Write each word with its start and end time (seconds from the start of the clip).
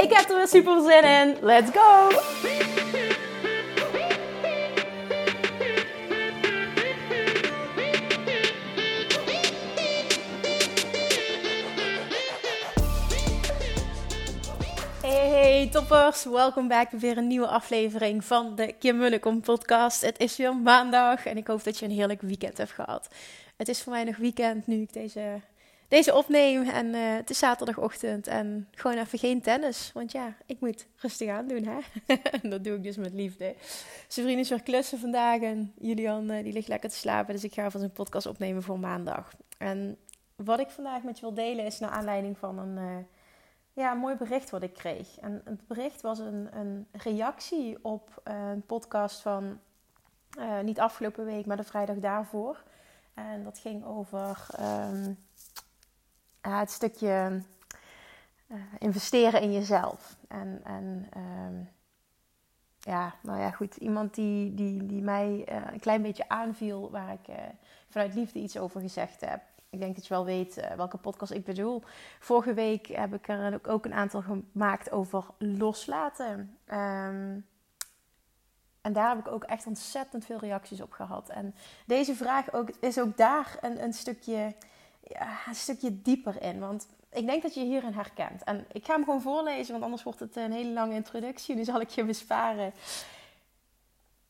Ik 0.00 0.12
heb 0.12 0.28
er 0.28 0.36
weer 0.36 0.48
super 0.48 0.82
zin 0.82 1.04
in. 1.04 1.36
Let's 1.40 1.70
go! 1.70 2.08
Hey, 15.00 15.68
toppers, 15.72 16.24
welkom 16.24 16.68
back 16.68 16.90
bij 16.90 17.00
weer 17.00 17.18
een 17.18 17.26
nieuwe 17.26 17.46
aflevering 17.46 18.24
van 18.24 18.54
de 18.56 18.72
Kim 18.78 18.96
Munnekom 18.98 19.40
podcast. 19.40 20.00
Het 20.00 20.18
is 20.18 20.36
weer 20.36 20.56
maandag 20.56 21.26
en 21.26 21.36
ik 21.36 21.46
hoop 21.46 21.64
dat 21.64 21.78
je 21.78 21.84
een 21.84 21.90
heerlijk 21.90 22.20
weekend 22.20 22.58
hebt 22.58 22.72
gehad. 22.72 23.08
Het 23.56 23.68
is 23.68 23.82
voor 23.82 23.92
mij 23.92 24.04
nog 24.04 24.16
weekend 24.16 24.66
nu 24.66 24.80
ik 24.80 24.92
deze, 24.92 25.40
deze 25.88 26.14
opneem 26.14 26.68
en 26.68 26.86
uh, 26.86 27.14
het 27.14 27.30
is 27.30 27.38
zaterdagochtend 27.38 28.26
en 28.26 28.68
gewoon 28.70 28.98
even 28.98 29.18
geen 29.18 29.40
tennis. 29.40 29.90
Want 29.94 30.12
ja, 30.12 30.36
ik 30.46 30.60
moet 30.60 30.86
rustig 30.96 31.28
aan 31.28 31.48
doen 31.48 31.64
hè. 31.64 31.78
dat 32.50 32.64
doe 32.64 32.76
ik 32.76 32.82
dus 32.82 32.96
met 32.96 33.12
liefde. 33.12 33.54
Zijn 34.08 34.38
is 34.38 34.48
weer 34.48 34.62
klussen 34.62 34.98
vandaag 34.98 35.40
en 35.40 35.72
Julian 35.80 36.30
uh, 36.30 36.42
die 36.42 36.52
ligt 36.52 36.68
lekker 36.68 36.90
te 36.90 36.96
slapen. 36.96 37.34
Dus 37.34 37.44
ik 37.44 37.52
ga 37.52 37.70
van 37.70 37.80
zijn 37.80 37.92
podcast 37.92 38.26
opnemen 38.26 38.62
voor 38.62 38.78
maandag. 38.78 39.32
En 39.58 39.96
wat 40.36 40.60
ik 40.60 40.70
vandaag 40.70 41.02
met 41.02 41.18
je 41.18 41.24
wil 41.24 41.34
delen 41.34 41.64
is 41.64 41.78
naar 41.78 41.90
aanleiding 41.90 42.38
van 42.38 42.58
een... 42.58 42.76
Uh, 42.76 42.96
ja, 43.72 43.94
mooi 43.94 44.16
bericht 44.16 44.50
wat 44.50 44.62
ik 44.62 44.72
kreeg. 44.72 45.18
En 45.18 45.40
het 45.44 45.66
bericht 45.66 46.00
was 46.00 46.18
een, 46.18 46.48
een 46.52 46.86
reactie 46.92 47.78
op 47.82 48.20
een 48.24 48.62
podcast 48.66 49.20
van 49.20 49.60
niet 50.62 50.80
afgelopen 50.80 51.24
week, 51.24 51.46
maar 51.46 51.56
de 51.56 51.64
vrijdag 51.64 51.96
daarvoor. 51.96 52.62
En 53.14 53.44
dat 53.44 53.58
ging 53.58 53.84
over 53.84 54.46
um, 54.60 55.18
uh, 56.46 56.58
het 56.58 56.70
stukje 56.70 57.42
uh, 58.46 58.56
investeren 58.78 59.40
in 59.40 59.52
jezelf. 59.52 60.16
En, 60.28 60.60
en 60.64 61.08
um, 61.16 61.68
ja, 62.80 63.14
nou 63.22 63.40
ja, 63.40 63.50
goed. 63.50 63.76
Iemand 63.76 64.14
die, 64.14 64.54
die, 64.54 64.86
die 64.86 65.02
mij 65.02 65.48
een 65.72 65.80
klein 65.80 66.02
beetje 66.02 66.28
aanviel, 66.28 66.90
waar 66.90 67.12
ik 67.12 67.34
vanuit 67.88 68.14
liefde 68.14 68.38
iets 68.38 68.58
over 68.58 68.80
gezegd 68.80 69.20
heb 69.20 69.40
ik 69.70 69.78
denk 69.78 69.94
dat 69.94 70.06
je 70.06 70.14
wel 70.14 70.24
weet 70.24 70.68
welke 70.76 70.96
podcast 70.96 71.32
ik 71.32 71.44
bedoel. 71.44 71.82
Vorige 72.18 72.54
week 72.54 72.86
heb 72.86 73.14
ik 73.14 73.28
er 73.28 73.60
ook 73.68 73.84
een 73.84 73.94
aantal 73.94 74.22
gemaakt 74.22 74.90
over 74.90 75.24
loslaten. 75.38 76.58
Um, 76.66 77.46
en 78.80 78.92
daar 78.92 79.08
heb 79.08 79.18
ik 79.18 79.32
ook 79.32 79.44
echt 79.44 79.66
ontzettend 79.66 80.24
veel 80.24 80.38
reacties 80.38 80.80
op 80.80 80.92
gehad. 80.92 81.28
En 81.28 81.54
deze 81.86 82.14
vraag 82.14 82.52
ook, 82.52 82.70
is 82.80 83.00
ook 83.00 83.16
daar 83.16 83.58
een, 83.60 83.82
een, 83.82 83.92
stukje, 83.92 84.54
ja, 85.02 85.38
een 85.46 85.54
stukje 85.54 86.02
dieper 86.02 86.42
in. 86.42 86.58
Want 86.58 86.86
ik 87.10 87.26
denk 87.26 87.42
dat 87.42 87.54
je 87.54 87.60
hierin 87.60 87.92
herkent. 87.92 88.44
En 88.44 88.66
ik 88.72 88.84
ga 88.84 88.94
hem 88.94 89.04
gewoon 89.04 89.22
voorlezen, 89.22 89.72
want 89.72 89.84
anders 89.84 90.02
wordt 90.02 90.20
het 90.20 90.36
een 90.36 90.52
hele 90.52 90.72
lange 90.72 90.94
introductie. 90.94 91.54
Nu 91.54 91.64
zal 91.64 91.80
ik 91.80 91.88
je 91.88 92.04
besparen. 92.04 92.72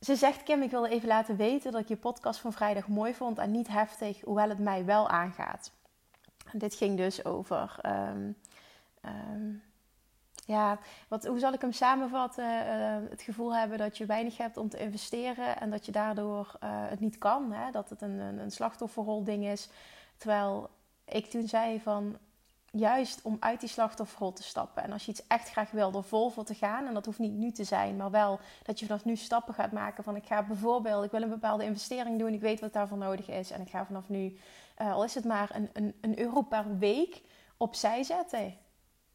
Ze 0.01 0.17
zegt, 0.17 0.43
Kim, 0.43 0.63
ik 0.63 0.71
wilde 0.71 0.89
even 0.89 1.09
laten 1.09 1.37
weten 1.37 1.73
dat 1.73 1.81
ik 1.81 1.89
je 1.89 1.97
podcast 1.97 2.41
van 2.41 2.53
vrijdag 2.53 2.89
mooi 2.89 3.15
vond 3.15 3.39
en 3.39 3.51
niet 3.51 3.69
heftig, 3.69 4.21
hoewel 4.21 4.49
het 4.49 4.59
mij 4.59 4.85
wel 4.85 5.09
aangaat. 5.09 5.73
En 6.53 6.59
dit 6.59 6.75
ging 6.75 6.97
dus 6.97 7.25
over, 7.25 7.77
um, 7.87 8.37
um, 9.05 9.63
ja, 10.45 10.79
wat, 11.09 11.27
hoe 11.27 11.39
zal 11.39 11.53
ik 11.53 11.61
hem 11.61 11.73
samenvatten? 11.73 12.45
Uh, 12.45 13.11
het 13.11 13.23
gevoel 13.23 13.55
hebben 13.55 13.79
dat 13.79 13.97
je 13.99 14.07
weinig 14.07 14.37
hebt 14.37 14.57
om 14.57 14.69
te 14.69 14.79
investeren 14.79 15.61
en 15.61 15.71
dat 15.71 15.87
je 15.87 15.93
daardoor 15.93 16.57
uh, 16.65 16.69
het 16.71 17.01
niet 17.01 17.19
kan. 17.19 17.53
Hè? 17.53 17.71
Dat 17.71 17.91
het 17.91 18.03
een, 18.03 18.19
een, 18.19 18.39
een 18.39 18.51
slachtofferrol 18.51 19.25
ding 19.25 19.45
is. 19.45 19.69
Terwijl 20.19 20.71
ik 21.05 21.31
toen 21.31 21.49
zei 21.49 21.81
van, 21.81 22.19
juist 22.71 23.23
om 23.23 23.37
uit 23.41 23.61
die 23.61 23.69
slachtofferrol 23.69 24.33
te 24.33 24.43
stappen. 24.43 24.83
En 24.83 24.93
als 24.93 25.05
je 25.05 25.11
iets 25.11 25.27
echt 25.27 25.51
graag 25.51 25.71
wil, 25.71 25.93
er 25.93 26.05
vol 26.05 26.31
voor 26.31 26.45
te 26.45 26.55
gaan. 26.55 26.87
En 26.87 26.95
dat 26.95 27.05
hoeft 27.05 27.19
niet 27.19 27.33
nu 27.33 27.51
te 27.51 27.65
zijn, 27.65 27.97
maar 27.97 28.11
wel 28.11 28.41
dat 28.63 28.81
je 28.81 28.87
vanaf 28.87 29.05
nu 29.05 29.17
stappen 29.17 29.55
gaat 29.55 29.73
maken. 29.73 30.05
Van 30.05 30.17
ik 30.17 30.27
ga 30.27 30.43
bijvoorbeeld, 30.43 31.05
ik 31.05 31.11
wil 31.11 31.23
een 31.23 31.29
bepaalde 31.29 31.65
investering 31.65 32.19
doen. 32.19 32.33
Ik 32.33 32.41
weet 32.41 32.61
wat 32.61 32.73
daarvoor 32.73 32.99
nodig 32.99 33.29
is. 33.29 33.51
En 33.51 33.61
ik 33.61 33.71
ga 33.71 33.87
vanaf 33.87 34.09
nu, 34.09 34.39
uh, 34.79 34.93
al 34.93 35.05
is 35.05 35.15
het 35.15 35.25
maar 35.25 35.51
een, 35.55 35.71
een, 35.73 35.95
een 36.01 36.19
euro 36.19 36.43
per 36.43 36.79
week, 36.79 37.23
opzij 37.57 38.03
zetten. 38.03 38.55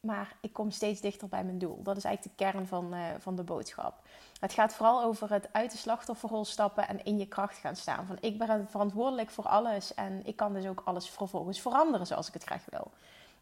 Maar 0.05 0.35
ik 0.41 0.53
kom 0.53 0.71
steeds 0.71 1.01
dichter 1.01 1.27
bij 1.27 1.43
mijn 1.43 1.57
doel. 1.57 1.83
Dat 1.83 1.97
is 1.97 2.03
eigenlijk 2.03 2.37
de 2.37 2.45
kern 2.45 2.67
van, 2.67 2.93
uh, 2.93 3.05
van 3.19 3.35
de 3.35 3.43
boodschap. 3.43 4.01
Het 4.39 4.53
gaat 4.53 4.73
vooral 4.73 5.03
over 5.03 5.31
het 5.31 5.49
uit 5.51 5.71
de 5.71 5.77
slachtofferrol 5.77 6.45
stappen 6.45 6.87
en 6.87 7.05
in 7.05 7.17
je 7.17 7.27
kracht 7.27 7.57
gaan 7.57 7.75
staan. 7.75 8.05
Van 8.05 8.17
ik 8.19 8.37
ben 8.37 8.67
verantwoordelijk 8.69 9.29
voor 9.29 9.47
alles 9.47 9.93
en 9.93 10.25
ik 10.25 10.35
kan 10.35 10.53
dus 10.53 10.65
ook 10.65 10.81
alles 10.85 11.09
vervolgens 11.09 11.61
veranderen 11.61 12.07
zoals 12.07 12.27
ik 12.27 12.33
het 12.33 12.43
graag 12.43 12.65
wil. 12.69 12.91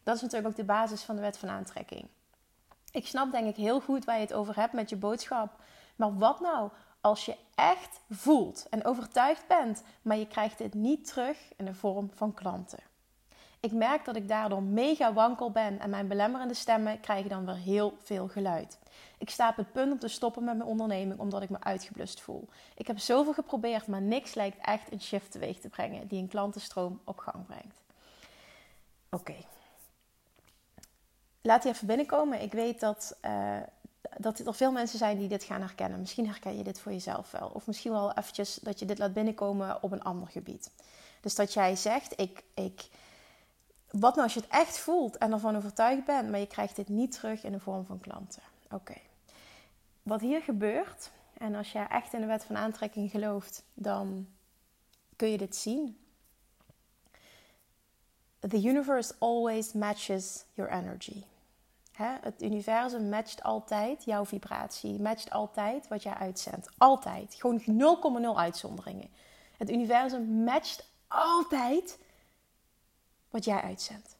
Dat 0.02 0.16
is 0.16 0.22
natuurlijk 0.22 0.48
ook 0.48 0.56
de 0.56 0.64
basis 0.64 1.02
van 1.02 1.14
de 1.14 1.20
wet 1.20 1.38
van 1.38 1.48
aantrekking. 1.48 2.06
Ik 2.90 3.06
snap 3.06 3.32
denk 3.32 3.48
ik 3.48 3.56
heel 3.56 3.80
goed 3.80 4.04
waar 4.04 4.16
je 4.16 4.22
het 4.22 4.32
over 4.32 4.56
hebt 4.56 4.72
met 4.72 4.90
je 4.90 4.96
boodschap. 4.96 5.60
Maar 5.96 6.18
wat 6.18 6.40
nou 6.40 6.70
als 7.00 7.24
je 7.24 7.36
echt 7.54 8.00
voelt 8.10 8.66
en 8.70 8.84
overtuigd 8.84 9.46
bent, 9.46 9.82
maar 10.02 10.16
je 10.16 10.26
krijgt 10.26 10.58
dit 10.58 10.74
niet 10.74 11.06
terug 11.06 11.38
in 11.56 11.64
de 11.64 11.74
vorm 11.74 12.10
van 12.14 12.34
klanten? 12.34 12.91
Ik 13.62 13.72
merk 13.72 14.04
dat 14.04 14.16
ik 14.16 14.28
daardoor 14.28 14.62
mega 14.62 15.12
wankel 15.12 15.50
ben 15.50 15.80
en 15.80 15.90
mijn 15.90 16.08
belemmerende 16.08 16.54
stemmen 16.54 17.00
krijgen 17.00 17.30
dan 17.30 17.46
weer 17.46 17.56
heel 17.56 17.96
veel 18.02 18.28
geluid. 18.28 18.78
Ik 19.18 19.30
sta 19.30 19.48
op 19.48 19.56
het 19.56 19.72
punt 19.72 19.92
om 19.92 19.98
te 19.98 20.08
stoppen 20.08 20.44
met 20.44 20.56
mijn 20.56 20.68
onderneming 20.68 21.20
omdat 21.20 21.42
ik 21.42 21.50
me 21.50 21.60
uitgeblust 21.60 22.20
voel. 22.20 22.48
Ik 22.74 22.86
heb 22.86 22.98
zoveel 22.98 23.32
geprobeerd, 23.32 23.86
maar 23.86 24.02
niks 24.02 24.34
lijkt 24.34 24.56
echt 24.60 24.92
een 24.92 25.00
shift 25.00 25.30
teweeg 25.30 25.58
te 25.58 25.68
brengen 25.68 26.06
die 26.06 26.20
een 26.20 26.28
klantenstroom 26.28 27.00
op 27.04 27.18
gang 27.18 27.46
brengt. 27.46 27.80
Oké, 29.10 29.36
laat 31.42 31.62
die 31.62 31.72
even 31.72 31.86
binnenkomen. 31.86 32.42
Ik 32.42 32.52
weet 32.52 32.80
dat, 32.80 33.18
uh, 33.24 33.56
dat 34.16 34.38
er 34.38 34.54
veel 34.54 34.72
mensen 34.72 34.98
zijn 34.98 35.18
die 35.18 35.28
dit 35.28 35.44
gaan 35.44 35.60
herkennen. 35.60 36.00
Misschien 36.00 36.26
herken 36.26 36.56
je 36.56 36.64
dit 36.64 36.80
voor 36.80 36.92
jezelf 36.92 37.30
wel. 37.30 37.50
Of 37.52 37.66
misschien 37.66 37.92
wel 37.92 38.12
eventjes 38.12 38.54
dat 38.54 38.78
je 38.78 38.84
dit 38.84 38.98
laat 38.98 39.12
binnenkomen 39.12 39.82
op 39.82 39.92
een 39.92 40.02
ander 40.02 40.28
gebied. 40.28 40.70
Dus 41.20 41.34
dat 41.34 41.52
jij 41.52 41.76
zegt, 41.76 42.20
ik, 42.20 42.42
ik, 42.54 42.88
wat 43.92 44.14
nou 44.14 44.22
als 44.22 44.34
je 44.34 44.40
het 44.40 44.48
echt 44.48 44.78
voelt 44.78 45.18
en 45.18 45.32
ervan 45.32 45.56
overtuigd 45.56 46.04
bent, 46.04 46.30
maar 46.30 46.40
je 46.40 46.46
krijgt 46.46 46.76
dit 46.76 46.88
niet 46.88 47.12
terug 47.12 47.44
in 47.44 47.52
de 47.52 47.60
vorm 47.60 47.84
van 47.84 48.00
klanten. 48.00 48.42
Oké. 48.70 48.94
Wat 50.02 50.20
hier 50.20 50.42
gebeurt, 50.42 51.10
en 51.38 51.54
als 51.54 51.72
je 51.72 51.78
echt 51.78 52.12
in 52.12 52.20
de 52.20 52.26
wet 52.26 52.44
van 52.44 52.56
aantrekking 52.56 53.10
gelooft, 53.10 53.64
dan 53.74 54.28
kun 55.16 55.28
je 55.28 55.38
dit 55.38 55.56
zien. 55.56 55.96
The 58.38 58.62
universe 58.62 59.14
always 59.18 59.72
matches 59.72 60.44
your 60.52 60.72
energy. 60.72 61.22
Het 62.02 62.42
universum 62.42 63.08
matcht 63.08 63.42
altijd 63.42 64.04
jouw 64.04 64.24
vibratie, 64.24 65.00
matcht 65.00 65.30
altijd 65.30 65.88
wat 65.88 66.02
jij 66.02 66.14
uitzendt. 66.14 66.68
Altijd. 66.78 67.34
Gewoon 67.38 67.60
0,0 68.34 68.36
uitzonderingen. 68.36 69.08
Het 69.56 69.70
universum 69.70 70.44
matcht 70.44 70.88
altijd 71.08 71.98
wat 73.32 73.44
jij 73.44 73.60
uitzendt. 73.60 74.16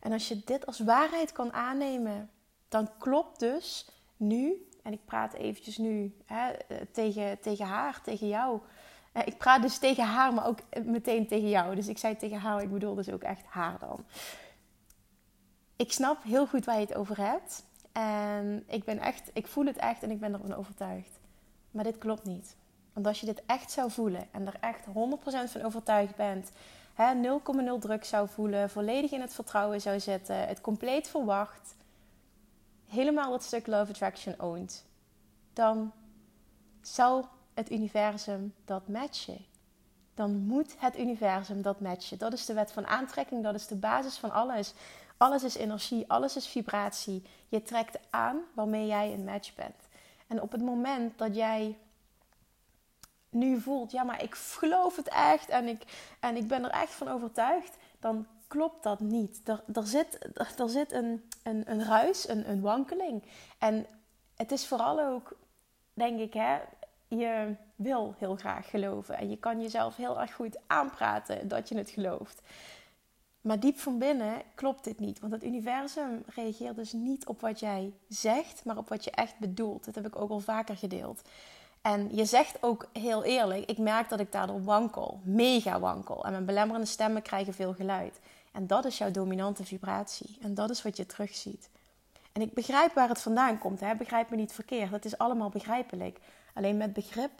En 0.00 0.12
als 0.12 0.28
je 0.28 0.42
dit 0.44 0.66
als 0.66 0.78
waarheid 0.78 1.32
kan 1.32 1.52
aannemen, 1.52 2.30
dan 2.68 2.90
klopt 2.98 3.40
dus 3.40 3.88
nu, 4.16 4.68
en 4.82 4.92
ik 4.92 5.04
praat 5.04 5.32
eventjes 5.32 5.76
nu 5.76 6.16
hè, 6.24 6.52
tegen, 6.92 7.40
tegen 7.40 7.66
haar, 7.66 8.02
tegen 8.02 8.28
jou. 8.28 8.60
Ik 9.24 9.38
praat 9.38 9.62
dus 9.62 9.78
tegen 9.78 10.04
haar, 10.04 10.34
maar 10.34 10.46
ook 10.46 10.58
meteen 10.84 11.26
tegen 11.26 11.48
jou. 11.48 11.74
Dus 11.74 11.88
ik 11.88 11.98
zei 11.98 12.16
tegen 12.16 12.38
haar, 12.38 12.62
ik 12.62 12.72
bedoel 12.72 12.94
dus 12.94 13.10
ook 13.10 13.22
echt 13.22 13.44
haar 13.46 13.78
dan 13.78 14.04
ik 15.76 15.92
snap 15.92 16.22
heel 16.22 16.46
goed 16.46 16.64
waar 16.64 16.74
je 16.74 16.86
het 16.86 16.94
over 16.94 17.16
hebt. 17.18 17.64
En 17.92 18.64
ik 18.66 18.84
ben 18.84 18.98
echt, 18.98 19.30
ik 19.32 19.46
voel 19.46 19.66
het 19.66 19.76
echt 19.76 20.02
en 20.02 20.10
ik 20.10 20.20
ben 20.20 20.32
ervan 20.32 20.54
overtuigd. 20.54 21.20
Maar 21.70 21.84
dit 21.84 21.98
klopt 21.98 22.24
niet. 22.24 22.56
Want 22.92 23.06
als 23.06 23.20
je 23.20 23.26
dit 23.26 23.42
echt 23.46 23.70
zou 23.70 23.90
voelen 23.90 24.26
en 24.30 24.46
er 24.46 24.56
echt 24.60 24.86
100% 24.86 24.90
van 25.50 25.62
overtuigd 25.62 26.16
bent, 26.16 26.50
0,0 26.96 27.78
druk 27.78 28.04
zou 28.04 28.28
voelen, 28.28 28.70
volledig 28.70 29.10
in 29.10 29.20
het 29.20 29.34
vertrouwen 29.34 29.80
zou 29.80 30.00
zitten, 30.00 30.46
het 30.46 30.60
compleet 30.60 31.08
verwacht, 31.08 31.76
helemaal 32.86 33.32
het 33.32 33.42
stuk 33.42 33.66
Love 33.66 33.90
Attraction 33.90 34.40
oont, 34.40 34.84
dan 35.52 35.92
zou 36.80 37.24
het 37.54 37.70
universum 37.70 38.54
dat 38.64 38.88
matchen. 38.88 39.44
Dan 40.14 40.36
moet 40.36 40.74
het 40.78 40.98
universum 40.98 41.62
dat 41.62 41.80
matchen. 41.80 42.18
Dat 42.18 42.32
is 42.32 42.46
de 42.46 42.52
wet 42.52 42.72
van 42.72 42.86
aantrekking, 42.86 43.42
dat 43.42 43.54
is 43.54 43.66
de 43.66 43.76
basis 43.76 44.16
van 44.16 44.30
alles 44.30 44.74
Alles 45.16 45.44
is 45.44 45.56
energie, 45.56 46.04
alles 46.08 46.36
is 46.36 46.46
vibratie. 46.46 47.22
Je 47.48 47.62
trekt 47.62 47.98
aan 48.10 48.40
waarmee 48.54 48.86
jij 48.86 49.12
een 49.12 49.24
match 49.24 49.54
bent. 49.54 49.88
En 50.26 50.42
op 50.42 50.52
het 50.52 50.62
moment 50.62 51.18
dat 51.18 51.34
jij 51.34 51.78
nu 53.34 53.60
voelt, 53.60 53.90
ja, 53.90 54.02
maar 54.02 54.22
ik 54.22 54.34
geloof 54.34 54.96
het 54.96 55.08
echt 55.08 55.48
en 55.48 55.68
ik, 55.68 55.82
en 56.20 56.36
ik 56.36 56.48
ben 56.48 56.64
er 56.64 56.70
echt 56.70 56.92
van 56.92 57.08
overtuigd, 57.08 57.76
dan 58.00 58.26
klopt 58.46 58.82
dat 58.82 59.00
niet. 59.00 59.40
Er, 59.44 59.62
er 59.72 59.86
zit, 59.86 60.18
er, 60.56 60.68
zit 60.68 60.92
een, 60.92 61.30
een, 61.42 61.70
een 61.70 61.84
ruis, 61.84 62.28
een, 62.28 62.50
een 62.50 62.60
wankeling. 62.60 63.22
En 63.58 63.86
het 64.36 64.52
is 64.52 64.66
vooral 64.66 65.00
ook, 65.00 65.36
denk 65.94 66.20
ik, 66.20 66.34
hè, 66.34 66.58
je 67.08 67.54
wil 67.76 68.14
heel 68.18 68.36
graag 68.36 68.70
geloven. 68.70 69.18
En 69.18 69.30
je 69.30 69.36
kan 69.36 69.60
jezelf 69.60 69.96
heel 69.96 70.20
erg 70.20 70.34
goed 70.34 70.58
aanpraten 70.66 71.48
dat 71.48 71.68
je 71.68 71.76
het 71.76 71.90
gelooft. 71.90 72.42
Maar 73.40 73.60
diep 73.60 73.78
van 73.78 73.98
binnen 73.98 74.42
klopt 74.54 74.84
dit 74.84 74.98
niet. 74.98 75.20
Want 75.20 75.32
het 75.32 75.44
universum 75.44 76.22
reageert 76.26 76.76
dus 76.76 76.92
niet 76.92 77.26
op 77.26 77.40
wat 77.40 77.60
jij 77.60 77.92
zegt, 78.08 78.64
maar 78.64 78.76
op 78.76 78.88
wat 78.88 79.04
je 79.04 79.10
echt 79.10 79.38
bedoelt. 79.38 79.84
Dat 79.84 79.94
heb 79.94 80.06
ik 80.06 80.16
ook 80.16 80.30
al 80.30 80.40
vaker 80.40 80.76
gedeeld. 80.76 81.22
En 81.84 82.08
je 82.16 82.24
zegt 82.24 82.56
ook 82.60 82.88
heel 82.92 83.24
eerlijk, 83.24 83.70
ik 83.70 83.78
merk 83.78 84.08
dat 84.08 84.20
ik 84.20 84.32
daardoor 84.32 84.64
wankel, 84.64 85.20
mega 85.22 85.80
wankel. 85.80 86.24
En 86.24 86.30
mijn 86.30 86.44
belemmerende 86.44 86.86
stemmen 86.86 87.22
krijgen 87.22 87.54
veel 87.54 87.74
geluid. 87.74 88.20
En 88.52 88.66
dat 88.66 88.84
is 88.84 88.98
jouw 88.98 89.10
dominante 89.10 89.64
vibratie. 89.64 90.38
En 90.40 90.54
dat 90.54 90.70
is 90.70 90.82
wat 90.82 90.96
je 90.96 91.06
terugziet. 91.06 91.68
En 92.32 92.42
ik 92.42 92.54
begrijp 92.54 92.94
waar 92.94 93.08
het 93.08 93.20
vandaan 93.20 93.58
komt. 93.58 93.80
Hè? 93.80 93.94
Begrijp 93.94 94.30
me 94.30 94.36
niet 94.36 94.52
verkeerd. 94.52 94.90
Dat 94.90 95.04
is 95.04 95.18
allemaal 95.18 95.48
begrijpelijk. 95.48 96.18
Alleen 96.54 96.76
met 96.76 96.92
begrip 96.92 97.30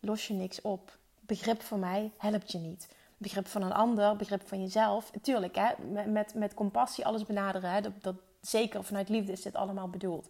los 0.00 0.26
je 0.26 0.34
niks 0.34 0.60
op. 0.60 0.96
Begrip 1.20 1.62
van 1.62 1.78
mij 1.78 2.10
helpt 2.16 2.52
je 2.52 2.58
niet. 2.58 2.88
Begrip 3.16 3.46
van 3.46 3.62
een 3.62 3.72
ander, 3.72 4.16
begrip 4.16 4.48
van 4.48 4.60
jezelf. 4.60 5.10
Tuurlijk, 5.22 5.56
hè? 5.56 5.72
Met, 5.90 6.06
met, 6.06 6.34
met 6.34 6.54
compassie 6.54 7.06
alles 7.06 7.24
benaderen. 7.24 7.70
Hè? 7.70 7.80
Dat, 7.80 7.92
dat, 8.00 8.16
zeker 8.40 8.84
vanuit 8.84 9.08
liefde 9.08 9.32
is 9.32 9.42
dit 9.42 9.54
allemaal 9.54 9.88
bedoeld. 9.88 10.28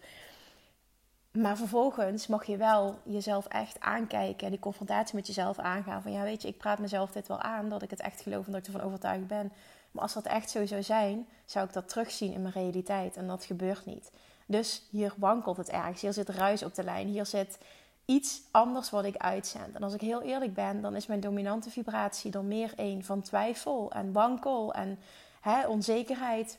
Maar 1.39 1.57
vervolgens 1.57 2.27
mag 2.27 2.47
je 2.47 2.57
wel 2.57 2.99
jezelf 3.03 3.47
echt 3.47 3.81
aankijken 3.81 4.45
en 4.45 4.51
die 4.51 4.61
confrontatie 4.61 5.15
met 5.15 5.27
jezelf 5.27 5.59
aangaan. 5.59 6.03
Van 6.03 6.13
ja, 6.13 6.23
weet 6.23 6.43
je, 6.43 6.49
ik 6.49 6.59
praat 6.59 6.79
mezelf 6.79 7.11
dit 7.11 7.29
wel 7.29 7.41
aan 7.41 7.69
dat 7.69 7.83
ik 7.83 7.91
het 7.91 8.01
echt 8.01 8.21
geloof 8.21 8.47
en 8.47 8.53
dat 8.53 8.61
ik 8.61 8.67
ervan 8.67 8.87
overtuigd 8.87 9.27
ben. 9.27 9.53
Maar 9.91 10.03
als 10.03 10.13
dat 10.13 10.25
echt 10.25 10.51
zo 10.51 10.67
zou 10.67 10.83
zijn, 10.83 11.29
zou 11.45 11.67
ik 11.67 11.73
dat 11.73 11.89
terugzien 11.89 12.33
in 12.33 12.43
mijn 12.43 12.55
realiteit. 12.55 13.17
En 13.17 13.27
dat 13.27 13.45
gebeurt 13.45 13.87
niet. 13.87 14.11
Dus 14.47 14.83
hier 14.91 15.15
wankelt 15.17 15.57
het 15.57 15.69
ergens. 15.69 16.01
Hier 16.01 16.13
zit 16.13 16.29
ruis 16.29 16.63
op 16.63 16.75
de 16.75 16.85
lijn. 16.85 17.09
Hier 17.09 17.27
zit 17.27 17.59
iets 18.05 18.43
anders 18.51 18.91
wat 18.91 19.05
ik 19.05 19.17
uitzend. 19.17 19.75
En 19.75 19.83
als 19.83 19.95
ik 19.95 20.01
heel 20.01 20.23
eerlijk 20.23 20.55
ben, 20.55 20.81
dan 20.81 20.97
is 20.97 21.07
mijn 21.07 21.21
dominante 21.21 21.71
vibratie 21.71 22.33
er 22.33 22.45
meer 22.45 22.73
een 22.77 23.05
van 23.05 23.23
twijfel 23.23 23.93
en 23.93 24.13
wankel 24.13 24.75
en 24.75 24.99
hè, 25.41 25.67
onzekerheid. 25.67 26.59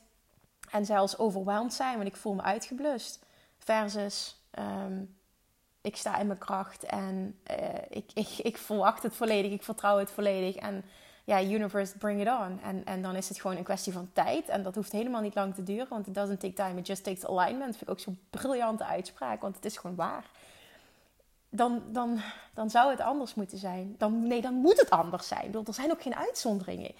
En 0.69 0.85
zelfs 0.85 1.17
overweldigd 1.17 1.75
zijn, 1.75 1.95
want 1.95 2.07
ik 2.07 2.15
voel 2.15 2.33
me 2.33 2.41
uitgeblust. 2.41 3.25
Versus 3.57 4.35
Ehm, 4.55 5.03
ik 5.81 5.95
sta 5.95 6.17
in 6.17 6.27
mijn 6.27 6.39
kracht 6.39 6.83
en 6.83 7.39
uh, 7.51 7.57
ik, 7.89 8.11
ik, 8.13 8.27
ik 8.37 8.57
verwacht 8.57 9.03
het 9.03 9.15
volledig, 9.15 9.51
ik 9.51 9.63
vertrouw 9.63 9.97
het 9.97 10.11
volledig. 10.11 10.55
En 10.55 10.83
ja, 11.23 11.43
universe, 11.43 11.97
bring 11.97 12.21
it 12.21 12.27
on. 12.27 12.59
En, 12.63 12.85
en 12.85 13.01
dan 13.01 13.15
is 13.15 13.29
het 13.29 13.39
gewoon 13.39 13.57
een 13.57 13.63
kwestie 13.63 13.93
van 13.93 14.09
tijd. 14.13 14.49
En 14.49 14.63
dat 14.63 14.75
hoeft 14.75 14.91
helemaal 14.91 15.21
niet 15.21 15.35
lang 15.35 15.55
te 15.55 15.63
duren, 15.63 15.87
want 15.89 16.07
it 16.07 16.13
doesn't 16.13 16.39
take 16.39 16.53
time, 16.53 16.79
it 16.79 16.87
just 16.87 17.03
takes 17.03 17.25
alignment. 17.25 17.65
Dat 17.65 17.77
vind 17.77 17.81
ik 17.81 17.89
ook 17.89 17.99
zo'n 17.99 18.19
briljante 18.29 18.85
uitspraak, 18.85 19.41
want 19.41 19.55
het 19.55 19.65
is 19.65 19.77
gewoon 19.77 19.95
waar. 19.95 20.25
Dan, 21.49 21.81
dan, 21.87 22.19
dan 22.53 22.69
zou 22.69 22.91
het 22.91 23.01
anders 23.01 23.33
moeten 23.33 23.57
zijn. 23.57 23.95
Dan, 23.97 24.27
nee, 24.27 24.41
dan 24.41 24.53
moet 24.53 24.79
het 24.79 24.89
anders 24.89 25.27
zijn. 25.27 25.53
er 25.65 25.73
zijn 25.73 25.91
ook 25.91 26.01
geen 26.01 26.15
uitzonderingen. 26.15 26.91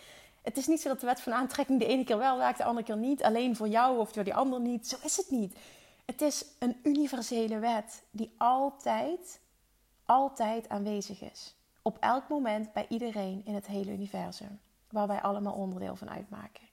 Het 0.41 0.57
is 0.57 0.67
niet 0.67 0.81
zo 0.81 0.89
dat 0.89 0.99
de 0.99 1.05
wet 1.05 1.21
van 1.21 1.33
aantrekking 1.33 1.79
de 1.79 1.85
ene 1.85 2.03
keer 2.03 2.17
wel 2.17 2.37
werkt, 2.37 2.57
de 2.57 2.63
andere 2.63 2.85
keer 2.85 2.97
niet. 2.97 3.23
Alleen 3.23 3.55
voor 3.55 3.67
jou 3.67 3.99
of 3.99 4.11
door 4.11 4.23
die 4.23 4.35
ander 4.35 4.59
niet. 4.59 4.87
Zo 4.87 4.95
is 5.03 5.17
het 5.17 5.29
niet. 5.29 5.57
Het 6.05 6.21
is 6.21 6.45
een 6.59 6.79
universele 6.83 7.59
wet 7.59 8.03
die 8.11 8.33
altijd, 8.37 9.39
altijd 10.05 10.69
aanwezig 10.69 11.21
is. 11.21 11.55
Op 11.81 11.97
elk 11.99 12.29
moment 12.29 12.73
bij 12.73 12.85
iedereen 12.89 13.41
in 13.45 13.53
het 13.53 13.65
hele 13.65 13.91
universum. 13.91 14.59
Waar 14.89 15.07
wij 15.07 15.21
allemaal 15.21 15.53
onderdeel 15.53 15.95
van 15.95 16.09
uitmaken. 16.09 16.63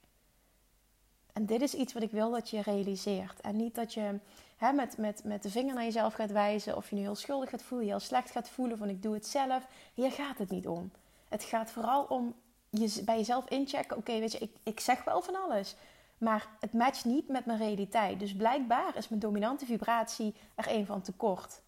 En 1.33 1.47
dit 1.47 1.63
is 1.63 1.75
iets 1.75 1.93
wat 1.93 2.03
ik 2.03 2.11
wil 2.11 2.31
dat 2.31 2.51
je 2.51 2.63
realiseert. 2.63 3.41
En 3.41 3.57
niet 3.57 3.75
dat 3.75 3.95
je 3.95 4.19
hè, 4.57 4.73
met, 4.73 4.97
met, 4.97 5.25
met 5.25 5.43
de 5.43 5.51
vinger 5.51 5.75
naar 5.75 5.85
jezelf 5.85 6.15
gaat 6.15 6.31
wijzen. 6.31 6.77
Of 6.77 6.91
je 6.91 6.97
nu 6.97 7.01
heel 7.01 7.15
schuldig 7.15 7.51
gaat 7.51 7.63
voelen, 7.63 7.87
je 7.87 7.93
heel 7.93 8.01
slecht 8.01 8.31
gaat 8.31 8.49
voelen 8.49 8.79
van 8.79 8.89
ik 8.89 9.03
doe 9.03 9.15
het 9.15 9.27
zelf. 9.27 9.67
Hier 9.95 10.13
gaat 10.13 10.39
het 10.39 10.51
niet 10.51 10.69
om. 10.69 10.91
Het 11.29 11.45
gaat 11.45 11.71
vooral 11.71 12.05
om 12.05 12.35
je, 12.71 13.03
bij 13.05 13.17
jezelf 13.17 13.49
inchecken. 13.49 13.97
Oké, 13.97 14.19
weet 14.19 14.33
je, 14.33 14.39
ik, 14.39 14.57
ik 14.63 14.81
zeg 14.81 15.05
wel 15.05 15.23
van 15.23 15.37
alles. 15.37 15.77
Maar 16.23 16.49
het 16.61 16.73
matcht 16.73 17.05
niet 17.05 17.29
met 17.29 17.47
mijn 17.47 17.59
realiteit. 17.59 18.19
Dus 18.19 18.37
blijkbaar 18.37 18.97
is 18.97 19.09
mijn 19.09 19.21
dominante 19.21 19.67
vibratie 19.67 20.35
er 20.55 20.71
een 20.71 20.87
van 20.87 21.03
tekort. 21.03 21.63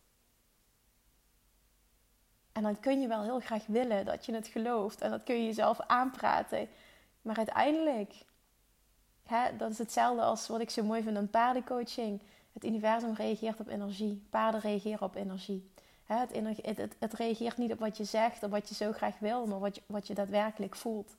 En 2.52 2.62
dan 2.62 2.80
kun 2.80 3.00
je 3.00 3.08
wel 3.08 3.22
heel 3.22 3.40
graag 3.40 3.66
willen 3.66 4.04
dat 4.04 4.26
je 4.26 4.34
het 4.34 4.46
gelooft. 4.46 5.00
En 5.00 5.10
dat 5.10 5.22
kun 5.22 5.34
je 5.34 5.44
jezelf 5.44 5.80
aanpraten. 5.80 6.68
Maar 7.22 7.36
uiteindelijk, 7.36 8.14
hè, 9.26 9.56
dat 9.56 9.70
is 9.70 9.78
hetzelfde 9.78 10.22
als 10.22 10.48
wat 10.48 10.60
ik 10.60 10.70
zo 10.70 10.82
mooi 10.82 11.02
vind 11.02 11.16
aan 11.16 11.30
paardencoaching. 11.30 12.20
Het 12.52 12.64
universum 12.64 13.14
reageert 13.14 13.60
op 13.60 13.68
energie. 13.68 14.26
Paarden 14.30 14.60
reageren 14.60 15.02
op 15.02 15.14
energie. 15.14 15.70
Hè, 16.04 16.16
het, 16.16 16.56
het, 16.62 16.96
het, 16.98 17.12
reageert 17.12 17.56
niet 17.56 17.72
op 17.72 17.78
wat 17.78 17.96
je 17.96 18.04
zegt 18.04 18.42
of 18.42 18.50
wat 18.50 18.68
je 18.68 18.74
zo 18.74 18.92
graag 18.92 19.18
wil, 19.18 19.46
maar 19.46 19.60
wat 19.60 19.74
je, 19.74 19.82
wat 19.86 20.06
je 20.06 20.14
daadwerkelijk 20.14 20.76
voelt. 20.76 21.16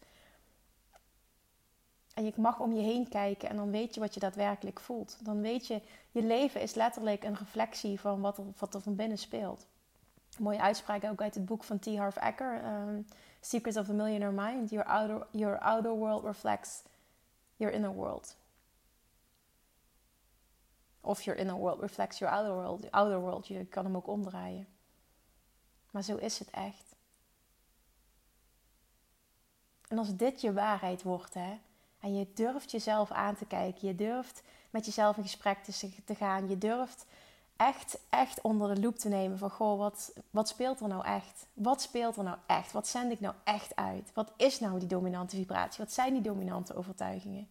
En 2.16 2.26
je 2.26 2.34
mag 2.36 2.60
om 2.60 2.74
je 2.74 2.82
heen 2.82 3.10
kijken 3.10 3.50
en 3.50 3.56
dan 3.56 3.72
weet 3.72 3.94
je 3.94 4.00
wat 4.00 4.14
je 4.14 4.20
daadwerkelijk 4.20 4.80
voelt. 4.80 5.18
Dan 5.22 5.42
weet 5.42 5.68
je, 5.68 5.82
je 6.12 6.24
leven 6.24 6.62
is 6.62 6.74
letterlijk 6.74 7.24
een 7.24 7.36
reflectie 7.36 8.00
van 8.00 8.22
wat 8.22 8.38
er, 8.38 8.44
wat 8.58 8.74
er 8.74 8.82
van 8.82 8.96
binnen 8.96 9.18
speelt. 9.18 9.68
mooie 10.40 10.62
uitspraak 10.62 11.04
ook 11.04 11.22
uit 11.22 11.36
het 11.36 11.46
boek 11.46 11.64
van 11.64 11.80
T. 11.80 11.86
Harv 11.86 12.16
Eker, 12.16 12.66
um, 12.66 13.08
Secrets 13.40 13.78
of 13.78 13.86
the 13.86 13.94
Millionaire 13.94 14.34
Mind. 14.42 14.70
Your 14.70 14.88
outer, 14.88 15.28
your 15.32 15.60
outer 15.60 15.92
world 15.92 16.24
reflects 16.24 16.84
your 17.56 17.74
inner 17.74 17.94
world. 17.94 18.36
Of 21.02 21.22
your 21.22 21.40
inner 21.40 21.56
world 21.56 21.80
reflects 21.80 22.18
your 22.18 22.36
outer 22.36 22.54
world. 22.54 22.92
Outer 22.92 23.20
world, 23.20 23.48
je 23.48 23.66
kan 23.66 23.86
hem 23.86 23.96
ook 23.96 24.08
omdraaien. 24.08 24.68
Maar 25.92 26.04
zo 26.04 26.16
is 26.16 26.40
het 26.40 26.50
echt. 26.50 26.96
En 29.88 29.98
als 29.98 30.16
dit 30.16 30.42
je 30.42 30.54
waarheid 30.54 31.04
wordt, 31.04 31.34
hè, 31.34 31.60
en 32.06 32.16
je 32.16 32.28
durft 32.34 32.72
jezelf 32.72 33.12
aan 33.12 33.36
te 33.36 33.46
kijken. 33.46 33.88
Je 33.88 33.96
durft 33.96 34.44
met 34.70 34.86
jezelf 34.86 35.18
in 35.18 35.24
gesprek 35.24 35.64
te, 36.06 36.16
gaan. 36.16 36.50
Je 36.50 36.58
durft 36.58 37.06
echt, 37.56 38.00
echt 38.10 38.42
onder 38.42 38.76
de 38.76 38.82
loep 38.82 38.96
te 38.96 39.10
nemen 39.10 39.38
van... 39.38 39.50
Goh, 39.50 39.78
wat, 39.78 40.14
wat 40.30 40.48
speelt 40.48 40.80
er 40.80 40.88
nou 40.88 41.06
echt? 41.06 41.48
Wat 41.54 41.82
speelt 41.82 42.18
er 42.18 42.24
nou 42.24 42.38
echt? 42.46 42.72
Wat 42.72 42.88
zend 42.88 43.12
ik 43.12 43.20
nou 43.20 43.36
echt 43.44 43.76
uit? 43.76 44.12
Wat 44.14 44.32
is 44.38 44.60
nou 44.60 44.80
die 44.80 44.88
dominante 44.88 45.36
vibratie? 45.36 45.84
Wat 45.84 45.94
zijn 45.94 46.14
die 46.14 46.22
dominante 46.22 46.76
overtuigingen? 46.76 47.48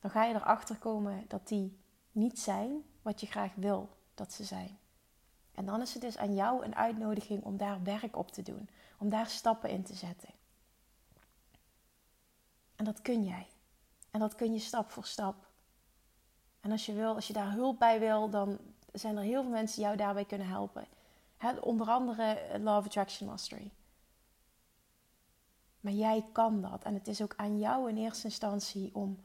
Dan 0.00 0.10
ga 0.10 0.24
je 0.24 0.34
erachter 0.34 0.76
komen 0.76 1.24
dat 1.28 1.48
die 1.48 1.78
niet 2.12 2.38
zijn 2.38 2.82
wat 3.02 3.20
je 3.20 3.26
graag 3.26 3.52
wil 3.54 3.88
dat 4.14 4.32
ze 4.32 4.44
zijn. 4.44 4.78
En 5.54 5.64
dan 5.64 5.80
is 5.80 5.92
het 5.92 6.02
dus 6.02 6.16
aan 6.16 6.34
jou 6.34 6.64
een 6.64 6.76
uitnodiging 6.76 7.42
om 7.42 7.56
daar 7.56 7.82
werk 7.82 8.16
op 8.16 8.30
te 8.30 8.42
doen. 8.42 8.68
Om 8.98 9.08
daar 9.08 9.26
stappen 9.26 9.70
in 9.70 9.82
te 9.82 9.94
zetten. 9.94 10.39
En 12.80 12.86
dat 12.86 13.02
kun 13.02 13.24
jij. 13.24 13.46
En 14.10 14.20
dat 14.20 14.34
kun 14.34 14.52
je 14.52 14.58
stap 14.58 14.90
voor 14.90 15.04
stap. 15.04 15.46
En 16.60 16.70
als 16.70 16.86
je 16.86 16.92
wil, 16.92 17.14
als 17.14 17.26
je 17.26 17.32
daar 17.32 17.52
hulp 17.52 17.78
bij 17.78 18.00
wil, 18.00 18.30
dan 18.30 18.58
zijn 18.92 19.16
er 19.16 19.22
heel 19.22 19.42
veel 19.42 19.50
mensen 19.50 19.76
die 19.76 19.84
jou 19.84 19.96
daarbij 19.96 20.24
kunnen 20.24 20.46
helpen. 20.46 20.86
onder 21.60 21.88
andere 21.88 22.58
Love 22.58 22.86
Attraction 22.86 23.28
Mastery. 23.28 23.70
Maar 25.80 25.92
jij 25.92 26.24
kan 26.32 26.60
dat. 26.60 26.82
En 26.82 26.94
het 26.94 27.08
is 27.08 27.22
ook 27.22 27.34
aan 27.36 27.58
jou 27.58 27.88
in 27.88 27.96
eerste 27.96 28.24
instantie 28.24 28.94
om 28.94 29.18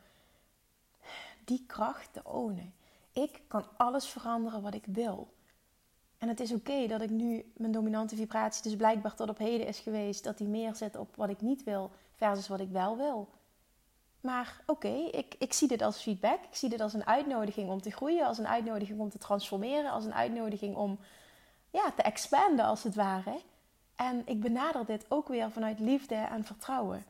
die 1.45 1.63
kracht 1.67 2.13
te 2.13 2.23
ownen. 2.23 2.73
Ik 3.11 3.41
kan 3.47 3.65
alles 3.77 4.07
veranderen 4.07 4.61
wat 4.61 4.73
ik 4.73 4.85
wil. 4.85 5.33
En 6.17 6.27
het 6.27 6.39
is 6.39 6.53
oké 6.53 6.87
dat 6.87 7.01
ik 7.01 7.09
nu 7.09 7.51
mijn 7.57 7.71
dominante 7.71 8.15
vibratie, 8.15 8.63
dus 8.63 8.75
blijkbaar 8.75 9.15
tot 9.15 9.29
op 9.29 9.37
heden 9.37 9.67
is 9.67 9.79
geweest, 9.79 10.23
dat 10.23 10.37
die 10.37 10.47
meer 10.47 10.75
zit 10.75 10.95
op 10.95 11.15
wat 11.15 11.29
ik 11.29 11.41
niet 11.41 11.63
wil 11.63 11.91
versus 12.11 12.47
wat 12.47 12.59
ik 12.59 12.69
wel 12.69 12.97
wil. 12.97 13.29
Maar 14.25 14.61
oké, 14.65 15.09
ik, 15.11 15.35
ik 15.39 15.53
zie 15.53 15.67
dit 15.67 15.81
als 15.81 16.01
feedback. 16.01 16.43
Ik 16.43 16.55
zie 16.55 16.69
dit 16.69 16.81
als 16.81 16.93
een 16.93 17.05
uitnodiging 17.05 17.69
om 17.69 17.81
te 17.81 17.91
groeien, 17.91 18.25
als 18.25 18.37
een 18.37 18.47
uitnodiging 18.47 18.99
om 18.99 19.09
te 19.09 19.17
transformeren, 19.17 19.91
als 19.91 20.05
een 20.05 20.13
uitnodiging 20.13 20.75
om 20.75 20.99
ja, 21.69 21.91
te 21.91 22.01
expanden 22.01 22.65
als 22.65 22.83
het 22.83 22.95
ware. 22.95 23.39
En 23.95 24.21
ik 24.25 24.41
benader 24.41 24.85
dit 24.85 25.05
ook 25.07 25.27
weer 25.27 25.51
vanuit 25.51 25.79
liefde 25.79 26.15
en 26.15 26.43
vertrouwen. 26.43 27.05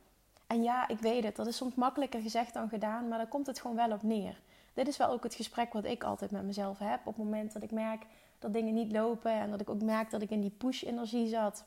En 0.48 0.63
ja, 0.63 0.88
ik 0.88 1.00
weet 1.00 1.24
het, 1.24 1.36
dat 1.36 1.48
is 1.48 1.57
soms 1.57 1.75
makkelijker 1.75 2.22
gezegd 2.22 2.53
dan 2.53 2.69
gedaan, 2.69 3.07
maar 3.07 3.17
daar 3.17 3.27
komt 3.27 3.48
het 3.48 3.60
gewoon 3.60 3.75
wel 3.75 3.91
op 3.91 4.03
neer. 4.03 4.39
Dit 4.74 4.88
is 4.88 4.98
wel 4.98 5.10
ook 5.10 5.24
het 5.24 5.36
gesprek 5.36 5.74
wat 5.74 5.86
ik 5.86 6.03
altijd 6.03 6.31
met 6.31 6.43
mezelf 6.43 6.79
heb 6.79 7.00
op 7.00 7.15
het 7.15 7.25
moment 7.25 7.53
dat 7.53 7.63
ik 7.63 7.72
merk 7.72 8.05
dat 8.39 8.53
dingen 8.53 8.74
niet 8.74 8.91
lopen 8.91 9.31
en 9.31 9.51
dat 9.51 9.62
ik 9.62 9.69
ook 9.69 9.81
merk 9.81 10.10
dat 10.10 10.22
ik 10.22 10.29
in 10.29 10.41
die 10.41 10.55
push-energie 10.57 11.27
zat 11.27 11.63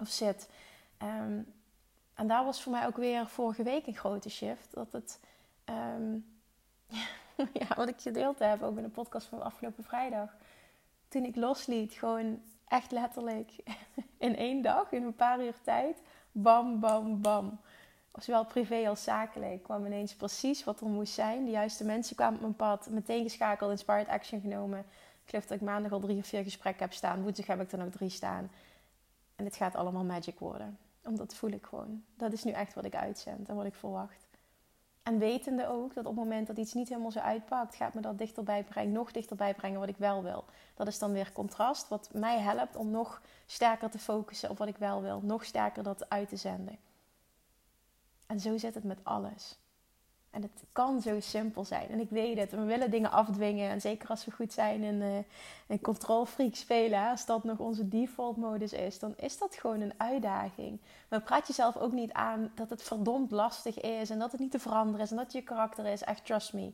of 0.00 0.08
zit. 0.08 0.48
Um, 1.02 1.46
En 2.20 2.26
daar 2.26 2.44
was 2.44 2.62
voor 2.62 2.72
mij 2.72 2.86
ook 2.86 2.96
weer 2.96 3.26
vorige 3.26 3.62
week 3.62 3.86
een 3.86 3.96
grote 3.96 4.30
shift. 4.30 4.74
Dat 4.74 4.92
het, 4.92 5.20
ehm, 5.64 6.12
ja, 7.60 7.76
wat 7.76 7.88
ik 7.88 8.00
gedeeld 8.00 8.38
heb, 8.38 8.62
ook 8.62 8.76
in 8.76 8.82
de 8.82 8.88
podcast 8.88 9.26
van 9.26 9.42
afgelopen 9.42 9.84
vrijdag. 9.84 10.36
Toen 11.08 11.24
ik 11.24 11.36
losliet, 11.36 11.92
gewoon 11.92 12.42
echt 12.68 12.90
letterlijk 12.90 13.52
in 14.18 14.36
één 14.36 14.62
dag, 14.62 14.92
in 14.92 15.02
een 15.02 15.14
paar 15.14 15.40
uur 15.44 15.54
tijd, 15.62 16.02
bam, 16.32 16.80
bam, 16.80 17.20
bam. 17.20 17.60
Zowel 18.14 18.44
privé 18.44 18.88
als 18.88 19.04
zakelijk 19.04 19.62
kwam 19.62 19.86
ineens 19.86 20.14
precies 20.14 20.64
wat 20.64 20.80
er 20.80 20.86
moest 20.86 21.12
zijn. 21.12 21.44
De 21.44 21.50
juiste 21.50 21.84
mensen 21.84 22.16
kwamen 22.16 22.34
op 22.34 22.40
mijn 22.40 22.56
pad, 22.56 22.88
meteen 22.90 23.22
geschakeld, 23.22 23.70
inspired 23.70 24.08
action 24.08 24.40
genomen. 24.40 24.78
Ik 25.24 25.30
geloof 25.30 25.46
dat 25.46 25.56
ik 25.56 25.64
maandag 25.64 25.92
al 25.92 26.00
drie 26.00 26.18
of 26.18 26.26
vier 26.26 26.42
gesprekken 26.42 26.82
heb 26.82 26.92
staan. 26.92 27.22
Woensdag 27.22 27.46
heb 27.46 27.60
ik 27.60 27.72
er 27.72 27.78
nog 27.78 27.90
drie 27.90 28.10
staan. 28.10 28.50
En 29.36 29.44
het 29.44 29.56
gaat 29.56 29.74
allemaal 29.74 30.04
magic 30.04 30.38
worden. 30.38 30.78
Omdat 31.04 31.34
voel 31.34 31.50
ik 31.50 31.66
gewoon. 31.66 32.04
Dat 32.16 32.32
is 32.32 32.44
nu 32.44 32.52
echt 32.52 32.74
wat 32.74 32.84
ik 32.84 32.94
uitzend 32.94 33.48
en 33.48 33.54
wat 33.56 33.64
ik 33.64 33.74
verwacht. 33.74 34.28
En 35.02 35.18
wetende 35.18 35.66
ook 35.66 35.94
dat 35.94 36.06
op 36.06 36.16
het 36.16 36.24
moment 36.24 36.46
dat 36.46 36.58
iets 36.58 36.74
niet 36.74 36.88
helemaal 36.88 37.10
zo 37.10 37.18
uitpakt, 37.18 37.74
gaat 37.74 37.94
me 37.94 38.00
dat 38.00 38.18
dichterbij 38.18 38.64
brengen, 38.64 38.92
nog 38.92 39.12
dichterbij 39.12 39.54
brengen 39.54 39.80
wat 39.80 39.88
ik 39.88 39.96
wel 39.96 40.22
wil. 40.22 40.44
Dat 40.74 40.86
is 40.86 40.98
dan 40.98 41.12
weer 41.12 41.32
contrast, 41.32 41.88
wat 41.88 42.10
mij 42.12 42.38
helpt 42.38 42.76
om 42.76 42.90
nog 42.90 43.22
sterker 43.46 43.90
te 43.90 43.98
focussen 43.98 44.50
op 44.50 44.58
wat 44.58 44.68
ik 44.68 44.76
wel 44.76 45.02
wil, 45.02 45.20
nog 45.22 45.44
sterker 45.44 45.82
dat 45.82 46.08
uit 46.08 46.28
te 46.28 46.36
zenden. 46.36 46.78
En 48.26 48.40
zo 48.40 48.58
zit 48.58 48.74
het 48.74 48.84
met 48.84 49.04
alles. 49.04 49.58
En 50.30 50.42
het 50.42 50.64
kan 50.72 51.00
zo 51.00 51.20
simpel 51.20 51.64
zijn. 51.64 51.88
En 51.88 52.00
ik 52.00 52.10
weet 52.10 52.38
het. 52.38 52.50
We 52.50 52.64
willen 52.64 52.90
dingen 52.90 53.10
afdwingen. 53.10 53.70
En 53.70 53.80
zeker 53.80 54.08
als 54.08 54.24
we 54.24 54.30
goed 54.30 54.52
zijn 54.52 54.82
in, 54.82 55.00
uh, 55.00 55.16
in 55.66 55.80
control 55.80 56.24
freak 56.24 56.54
spelen. 56.54 57.08
Als 57.08 57.26
dat 57.26 57.44
nog 57.44 57.58
onze 57.58 57.88
default 57.88 58.36
modus 58.36 58.72
is. 58.72 58.98
Dan 58.98 59.14
is 59.16 59.38
dat 59.38 59.54
gewoon 59.54 59.80
een 59.80 59.94
uitdaging. 59.96 60.80
Maar 61.08 61.22
praat 61.22 61.46
jezelf 61.46 61.76
ook 61.76 61.92
niet 61.92 62.12
aan 62.12 62.52
dat 62.54 62.70
het 62.70 62.82
verdomd 62.82 63.30
lastig 63.30 63.80
is. 63.80 64.10
En 64.10 64.18
dat 64.18 64.32
het 64.32 64.40
niet 64.40 64.50
te 64.50 64.58
veranderen 64.58 65.00
is. 65.00 65.10
En 65.10 65.16
dat 65.16 65.32
je 65.32 65.42
karakter 65.42 65.86
is. 65.86 66.02
Echt 66.02 66.26
trust 66.26 66.52
me. 66.52 66.72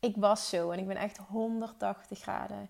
Ik 0.00 0.16
was 0.16 0.48
zo. 0.48 0.70
En 0.70 0.78
ik 0.78 0.86
ben 0.86 0.96
echt 0.96 1.16
180 1.16 2.18
graden. 2.18 2.68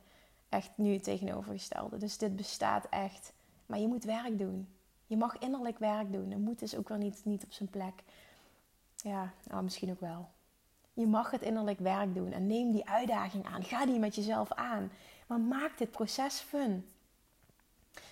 Echt 0.49 0.71
nu 0.75 0.99
tegenovergestelde. 0.99 1.97
Dus 1.97 2.19
dit 2.19 2.37
bestaat 2.37 2.87
echt. 2.91 3.33
Maar 3.67 3.79
je 3.79 3.89
moet 3.89 4.05
werk 4.05 4.39
doen. 4.39 4.69
Je 5.07 5.17
mag 5.17 5.39
innerlijk 5.39 5.79
werk 5.79 6.13
doen. 6.13 6.33
En 6.33 6.41
moet 6.41 6.63
is 6.63 6.77
ook 6.77 6.89
wel 6.89 6.99
niet, 6.99 7.21
niet 7.25 7.45
op 7.45 7.53
zijn 7.53 7.69
plek. 7.69 8.03
Ja, 9.03 9.33
nou, 9.45 9.63
misschien 9.63 9.91
ook 9.91 10.01
wel. 10.01 10.29
Je 10.93 11.07
mag 11.07 11.31
het 11.31 11.43
innerlijk 11.43 11.79
werk 11.79 12.15
doen 12.15 12.33
en 12.33 12.47
neem 12.47 12.73
die 12.73 12.89
uitdaging 12.89 13.47
aan. 13.47 13.65
Ga 13.65 13.87
die 13.87 13.99
met 13.99 14.15
jezelf 14.15 14.53
aan. 14.53 14.91
Maar 15.27 15.41
maak 15.41 15.79
dit 15.79 15.91
proces 15.91 16.41
fun. 16.41 16.87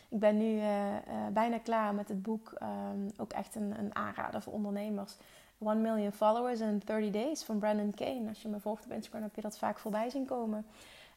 Ik 0.08 0.18
ben 0.18 0.36
nu 0.36 0.54
uh, 0.56 0.92
uh, 0.92 0.98
bijna 1.32 1.58
klaar 1.58 1.94
met 1.94 2.08
het 2.08 2.22
boek. 2.22 2.52
Um, 2.62 3.10
ook 3.16 3.32
echt 3.32 3.54
een, 3.54 3.78
een 3.78 3.94
aanrader 3.94 4.42
voor 4.42 4.52
ondernemers. 4.52 5.16
1 5.58 5.80
Million 5.80 6.12
Followers 6.12 6.60
in 6.60 6.82
30 6.84 7.10
Days 7.10 7.42
van 7.42 7.58
Brandon 7.58 7.94
Kane. 7.94 8.28
Als 8.28 8.42
je 8.42 8.48
me 8.48 8.60
volgt 8.60 8.84
op 8.84 8.90
Instagram 8.90 9.22
heb 9.22 9.34
je 9.34 9.40
dat 9.40 9.58
vaak 9.58 9.78
voorbij 9.78 10.10
zien 10.10 10.26
komen. 10.26 10.66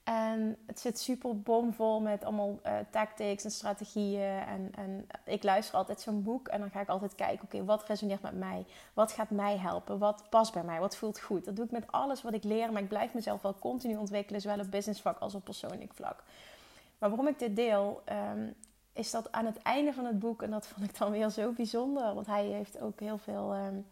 En 0.09 0.57
het 0.65 0.79
zit 0.79 0.99
super 0.99 1.41
bomvol 1.41 1.99
met 1.99 2.23
allemaal 2.23 2.59
uh, 2.65 2.73
tactics 2.91 3.43
en 3.43 3.51
strategieën. 3.51 4.39
En, 4.39 4.71
en 4.75 5.07
ik 5.23 5.43
luister 5.43 5.75
altijd 5.75 6.01
zo'n 6.01 6.23
boek 6.23 6.47
en 6.47 6.59
dan 6.59 6.69
ga 6.69 6.81
ik 6.81 6.87
altijd 6.87 7.15
kijken: 7.15 7.45
oké, 7.45 7.65
wat 7.65 7.83
resoneert 7.83 8.21
met 8.21 8.37
mij? 8.37 8.65
Wat 8.93 9.11
gaat 9.11 9.29
mij 9.29 9.57
helpen? 9.57 9.99
Wat 9.99 10.23
past 10.29 10.53
bij 10.53 10.63
mij? 10.63 10.79
Wat 10.79 10.95
voelt 10.95 11.19
goed? 11.19 11.45
Dat 11.45 11.55
doe 11.55 11.65
ik 11.65 11.71
met 11.71 11.91
alles 11.91 12.21
wat 12.21 12.33
ik 12.33 12.43
leer, 12.43 12.71
maar 12.71 12.81
ik 12.81 12.87
blijf 12.87 13.13
mezelf 13.13 13.41
wel 13.41 13.55
continu 13.59 13.95
ontwikkelen, 13.95 14.41
zowel 14.41 14.59
op 14.59 14.71
businessvlak 14.71 15.19
als 15.19 15.35
op 15.35 15.43
persoonlijk 15.43 15.93
vlak. 15.93 16.23
Maar 16.97 17.09
waarom 17.09 17.27
ik 17.27 17.39
dit 17.39 17.55
deel, 17.55 18.03
um, 18.33 18.53
is 18.93 19.11
dat 19.11 19.31
aan 19.31 19.45
het 19.45 19.61
einde 19.61 19.93
van 19.93 20.05
het 20.05 20.19
boek, 20.19 20.41
en 20.41 20.51
dat 20.51 20.67
vond 20.67 20.89
ik 20.89 20.97
dan 20.97 21.11
weer 21.11 21.29
zo 21.29 21.51
bijzonder, 21.51 22.13
want 22.13 22.25
hij 22.25 22.45
heeft 22.45 22.81
ook 22.81 22.99
heel 22.99 23.17
veel. 23.17 23.55
Um, 23.55 23.85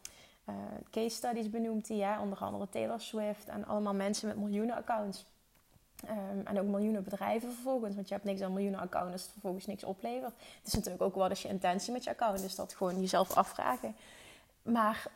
uh, 0.50 0.56
case 0.92 1.16
studies 1.16 1.50
benoemd, 1.50 1.88
ja, 1.88 2.22
onder 2.22 2.38
andere 2.38 2.70
Taylor 2.70 3.00
Swift 3.00 3.48
en 3.48 3.66
allemaal 3.66 3.94
mensen 3.94 4.28
met 4.28 4.38
miljoenen 4.38 4.76
accounts. 4.76 5.26
Um, 6.06 6.46
en 6.46 6.60
ook 6.60 6.68
miljoenen 6.68 7.04
bedrijven 7.04 7.54
vervolgens. 7.54 7.96
Want 7.96 8.08
je 8.08 8.14
hebt 8.14 8.26
niks 8.26 8.42
aan 8.42 8.54
miljoenen 8.54 8.80
accounts 8.80 9.12
als 9.12 9.22
het 9.22 9.32
vervolgens 9.32 9.66
niks 9.66 9.84
oplevert. 9.84 10.34
Het 10.58 10.68
is 10.68 10.74
natuurlijk 10.74 11.04
ook 11.04 11.16
wat 11.16 11.32
is 11.32 11.42
je 11.42 11.48
intentie 11.48 11.94
met 11.94 12.04
je 12.04 12.10
account. 12.10 12.42
Dus 12.42 12.56
dat 12.56 12.74
gewoon 12.74 13.00
jezelf 13.00 13.38
afvragen. 13.38 13.96
Maar 14.62 15.08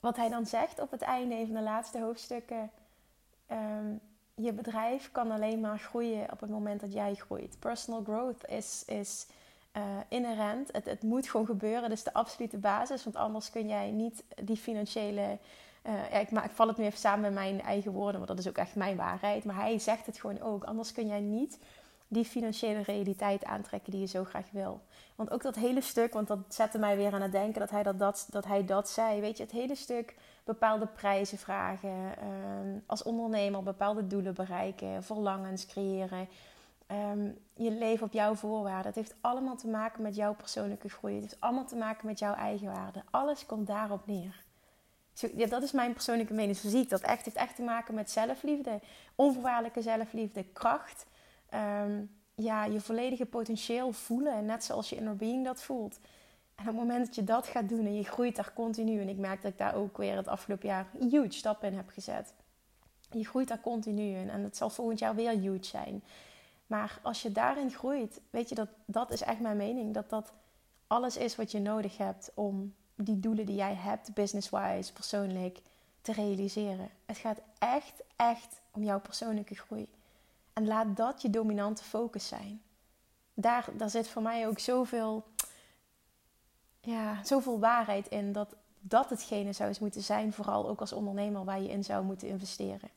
wat 0.00 0.16
hij 0.16 0.28
dan 0.28 0.46
zegt 0.46 0.80
op 0.80 0.90
het 0.90 1.02
einde, 1.02 1.46
van 1.46 1.54
de 1.54 1.62
laatste 1.62 2.00
hoofdstukken. 2.00 2.70
Um, 3.52 4.00
je 4.34 4.52
bedrijf 4.52 5.12
kan 5.12 5.30
alleen 5.30 5.60
maar 5.60 5.78
groeien 5.78 6.32
op 6.32 6.40
het 6.40 6.50
moment 6.50 6.80
dat 6.80 6.92
jij 6.92 7.14
groeit. 7.14 7.56
Personal 7.58 8.02
growth 8.02 8.48
is, 8.48 8.82
is 8.86 9.26
uh, 9.76 9.82
inherent. 10.08 10.72
Het, 10.72 10.84
het 10.84 11.02
moet 11.02 11.30
gewoon 11.30 11.46
gebeuren. 11.46 11.82
Dat 11.82 11.98
is 11.98 12.02
de 12.02 12.12
absolute 12.12 12.58
basis. 12.58 13.04
Want 13.04 13.16
anders 13.16 13.50
kun 13.50 13.68
jij 13.68 13.90
niet 13.90 14.24
die 14.42 14.56
financiële 14.56 15.38
uh, 15.86 16.10
ja, 16.10 16.18
ik, 16.18 16.30
ik 16.30 16.50
val 16.50 16.68
het 16.68 16.76
nu 16.76 16.84
even 16.84 16.98
samen 16.98 17.20
met 17.20 17.32
mijn 17.32 17.62
eigen 17.62 17.92
woorden, 17.92 18.14
want 18.14 18.28
dat 18.28 18.38
is 18.38 18.48
ook 18.48 18.56
echt 18.56 18.74
mijn 18.74 18.96
waarheid. 18.96 19.44
Maar 19.44 19.56
hij 19.56 19.78
zegt 19.78 20.06
het 20.06 20.18
gewoon 20.18 20.40
ook. 20.40 20.64
Anders 20.64 20.92
kun 20.92 21.06
jij 21.06 21.20
niet 21.20 21.58
die 22.08 22.24
financiële 22.24 22.82
realiteit 22.82 23.44
aantrekken 23.44 23.90
die 23.90 24.00
je 24.00 24.06
zo 24.06 24.24
graag 24.24 24.50
wil. 24.50 24.80
Want 25.14 25.30
ook 25.30 25.42
dat 25.42 25.54
hele 25.54 25.80
stuk, 25.80 26.12
want 26.12 26.28
dat 26.28 26.38
zette 26.48 26.78
mij 26.78 26.96
weer 26.96 27.12
aan 27.12 27.22
het 27.22 27.32
denken 27.32 27.60
dat 27.60 27.70
hij 27.70 27.82
dat, 27.82 27.98
dat, 27.98 28.26
dat, 28.30 28.44
hij 28.44 28.64
dat 28.64 28.88
zei. 28.88 29.20
Weet 29.20 29.36
je, 29.36 29.42
het 29.42 29.52
hele 29.52 29.74
stuk 29.74 30.16
bepaalde 30.44 30.86
prijzen 30.86 31.38
vragen, 31.38 31.90
uh, 31.90 32.80
als 32.86 33.02
ondernemer 33.02 33.62
bepaalde 33.62 34.06
doelen 34.06 34.34
bereiken, 34.34 35.04
verlangens 35.04 35.66
creëren. 35.66 36.28
Um, 37.12 37.38
je 37.54 37.70
leven 37.70 38.06
op 38.06 38.12
jouw 38.12 38.34
voorwaarden. 38.34 38.86
Het 38.86 38.94
heeft 38.94 39.14
allemaal 39.20 39.56
te 39.56 39.68
maken 39.68 40.02
met 40.02 40.14
jouw 40.14 40.34
persoonlijke 40.34 40.88
groei. 40.88 41.14
Het 41.14 41.22
heeft 41.22 41.40
allemaal 41.40 41.66
te 41.66 41.76
maken 41.76 42.06
met 42.06 42.18
jouw 42.18 42.34
eigen 42.34 42.72
waarde. 42.72 43.02
Alles 43.10 43.46
komt 43.46 43.66
daarop 43.66 44.06
neer. 44.06 44.44
Ja, 45.12 45.46
dat 45.46 45.62
is 45.62 45.72
mijn 45.72 45.92
persoonlijke 45.92 46.34
mening. 46.34 46.56
Zo 46.56 46.68
zie 46.68 46.86
dat 46.86 47.00
echt. 47.00 47.24
Heeft 47.24 47.36
echt 47.36 47.56
te 47.56 47.62
maken 47.62 47.94
met 47.94 48.10
zelfliefde. 48.10 48.80
Onvoorwaardelijke 49.14 49.82
zelfliefde, 49.82 50.44
kracht. 50.44 51.06
Um, 51.54 52.10
ja, 52.34 52.64
je 52.64 52.80
volledige 52.80 53.26
potentieel 53.26 53.92
voelen. 53.92 54.44
Net 54.44 54.64
zoals 54.64 54.88
je 54.88 54.96
inner 54.96 55.16
being 55.16 55.44
dat 55.44 55.62
voelt. 55.62 55.98
En 56.54 56.68
op 56.68 56.74
het 56.74 56.76
moment 56.76 57.06
dat 57.06 57.14
je 57.14 57.24
dat 57.24 57.46
gaat 57.46 57.68
doen 57.68 57.86
en 57.86 57.94
je 57.94 58.04
groeit 58.04 58.36
daar 58.36 58.52
continu. 58.54 59.00
En 59.00 59.08
ik 59.08 59.18
merk 59.18 59.42
dat 59.42 59.52
ik 59.52 59.58
daar 59.58 59.74
ook 59.74 59.96
weer 59.96 60.16
het 60.16 60.28
afgelopen 60.28 60.68
jaar 60.68 60.86
huge 61.10 61.32
stap 61.32 61.64
in 61.64 61.74
heb 61.74 61.88
gezet. 61.88 62.34
Je 63.10 63.24
groeit 63.24 63.48
daar 63.48 63.60
continu 63.60 64.16
in. 64.16 64.30
En 64.30 64.42
het 64.42 64.56
zal 64.56 64.70
volgend 64.70 64.98
jaar 64.98 65.14
weer 65.14 65.30
huge 65.30 65.64
zijn. 65.64 66.02
Maar 66.66 66.98
als 67.02 67.22
je 67.22 67.32
daarin 67.32 67.70
groeit, 67.70 68.20
weet 68.30 68.48
je 68.48 68.54
dat 68.54 68.68
dat 68.86 69.10
is 69.10 69.22
echt 69.22 69.40
mijn 69.40 69.56
mening. 69.56 69.94
Dat 69.94 70.10
dat 70.10 70.32
alles 70.86 71.16
is 71.16 71.36
wat 71.36 71.50
je 71.50 71.60
nodig 71.60 71.96
hebt 71.96 72.30
om 72.34 72.74
die 72.94 73.20
doelen 73.20 73.46
die 73.46 73.54
jij 73.54 73.74
hebt, 73.74 74.14
business-wise, 74.14 74.92
persoonlijk, 74.92 75.60
te 76.00 76.12
realiseren. 76.12 76.88
Het 77.06 77.16
gaat 77.16 77.38
echt, 77.58 78.02
echt 78.16 78.60
om 78.70 78.82
jouw 78.82 79.00
persoonlijke 79.00 79.54
groei. 79.54 79.88
En 80.52 80.66
laat 80.66 80.96
dat 80.96 81.22
je 81.22 81.30
dominante 81.30 81.84
focus 81.84 82.28
zijn. 82.28 82.62
Daar, 83.34 83.68
daar 83.76 83.90
zit 83.90 84.08
voor 84.08 84.22
mij 84.22 84.46
ook 84.46 84.58
zoveel, 84.58 85.24
ja, 86.80 87.24
zoveel 87.24 87.58
waarheid 87.58 88.08
in 88.08 88.32
dat 88.32 88.54
dat 88.80 89.10
hetgene 89.10 89.52
zou 89.52 89.68
eens 89.68 89.78
moeten 89.78 90.02
zijn, 90.02 90.32
vooral 90.32 90.68
ook 90.68 90.80
als 90.80 90.92
ondernemer, 90.92 91.44
waar 91.44 91.60
je 91.60 91.70
in 91.70 91.84
zou 91.84 92.04
moeten 92.04 92.28
investeren. 92.28 92.90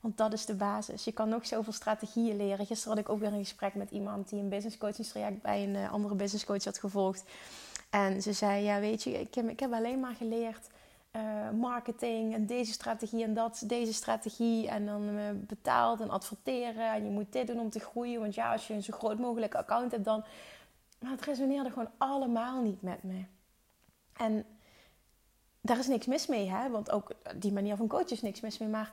Want 0.00 0.16
dat 0.16 0.32
is 0.32 0.46
de 0.46 0.54
basis. 0.54 1.04
Je 1.04 1.12
kan 1.12 1.28
nog 1.28 1.46
zoveel 1.46 1.72
strategieën 1.72 2.36
leren. 2.36 2.66
Gisteren 2.66 2.96
had 2.96 3.04
ik 3.04 3.10
ook 3.10 3.20
weer 3.20 3.32
een 3.32 3.38
gesprek 3.38 3.74
met 3.74 3.90
iemand 3.90 4.28
die 4.28 4.40
een 4.40 4.48
business 4.48 4.78
coachingstraject 4.78 5.42
bij 5.42 5.62
een 5.64 5.76
eh, 5.76 5.92
andere 5.92 6.14
business 6.14 6.44
coach 6.44 6.64
had 6.64 6.78
gevolgd. 6.78 7.24
En 7.94 8.22
ze 8.22 8.32
zei, 8.32 8.64
ja 8.64 8.80
weet 8.80 9.02
je, 9.02 9.20
ik 9.20 9.34
heb, 9.34 9.48
ik 9.48 9.60
heb 9.60 9.72
alleen 9.72 10.00
maar 10.00 10.14
geleerd 10.14 10.68
uh, 11.16 11.50
marketing 11.50 12.34
en 12.34 12.46
deze 12.46 12.72
strategie 12.72 13.24
en 13.24 13.34
dat, 13.34 13.62
deze 13.66 13.92
strategie. 13.92 14.68
En 14.68 14.86
dan 14.86 15.08
uh, 15.08 15.22
betaald 15.34 16.00
en 16.00 16.10
adverteren. 16.10 16.92
En 16.92 17.04
je 17.04 17.10
moet 17.10 17.32
dit 17.32 17.46
doen 17.46 17.60
om 17.60 17.70
te 17.70 17.80
groeien. 17.80 18.20
Want 18.20 18.34
ja, 18.34 18.52
als 18.52 18.66
je 18.66 18.74
een 18.74 18.82
zo 18.82 18.96
groot 18.96 19.18
mogelijk 19.18 19.54
account 19.54 19.90
hebt 19.90 20.04
dan... 20.04 20.24
Maar 20.98 21.10
het 21.10 21.24
resoneerde 21.24 21.70
gewoon 21.70 21.90
allemaal 21.98 22.62
niet 22.62 22.82
met 22.82 23.02
me. 23.02 23.24
En 24.16 24.44
daar 25.60 25.78
is 25.78 25.86
niks 25.86 26.06
mis 26.06 26.26
mee, 26.26 26.50
hè. 26.50 26.70
Want 26.70 26.90
ook 26.90 27.10
die 27.36 27.52
manier 27.52 27.76
van 27.76 27.86
coachen 27.86 28.10
is 28.10 28.22
niks 28.22 28.40
mis 28.40 28.58
mee. 28.58 28.68
Maar 28.68 28.92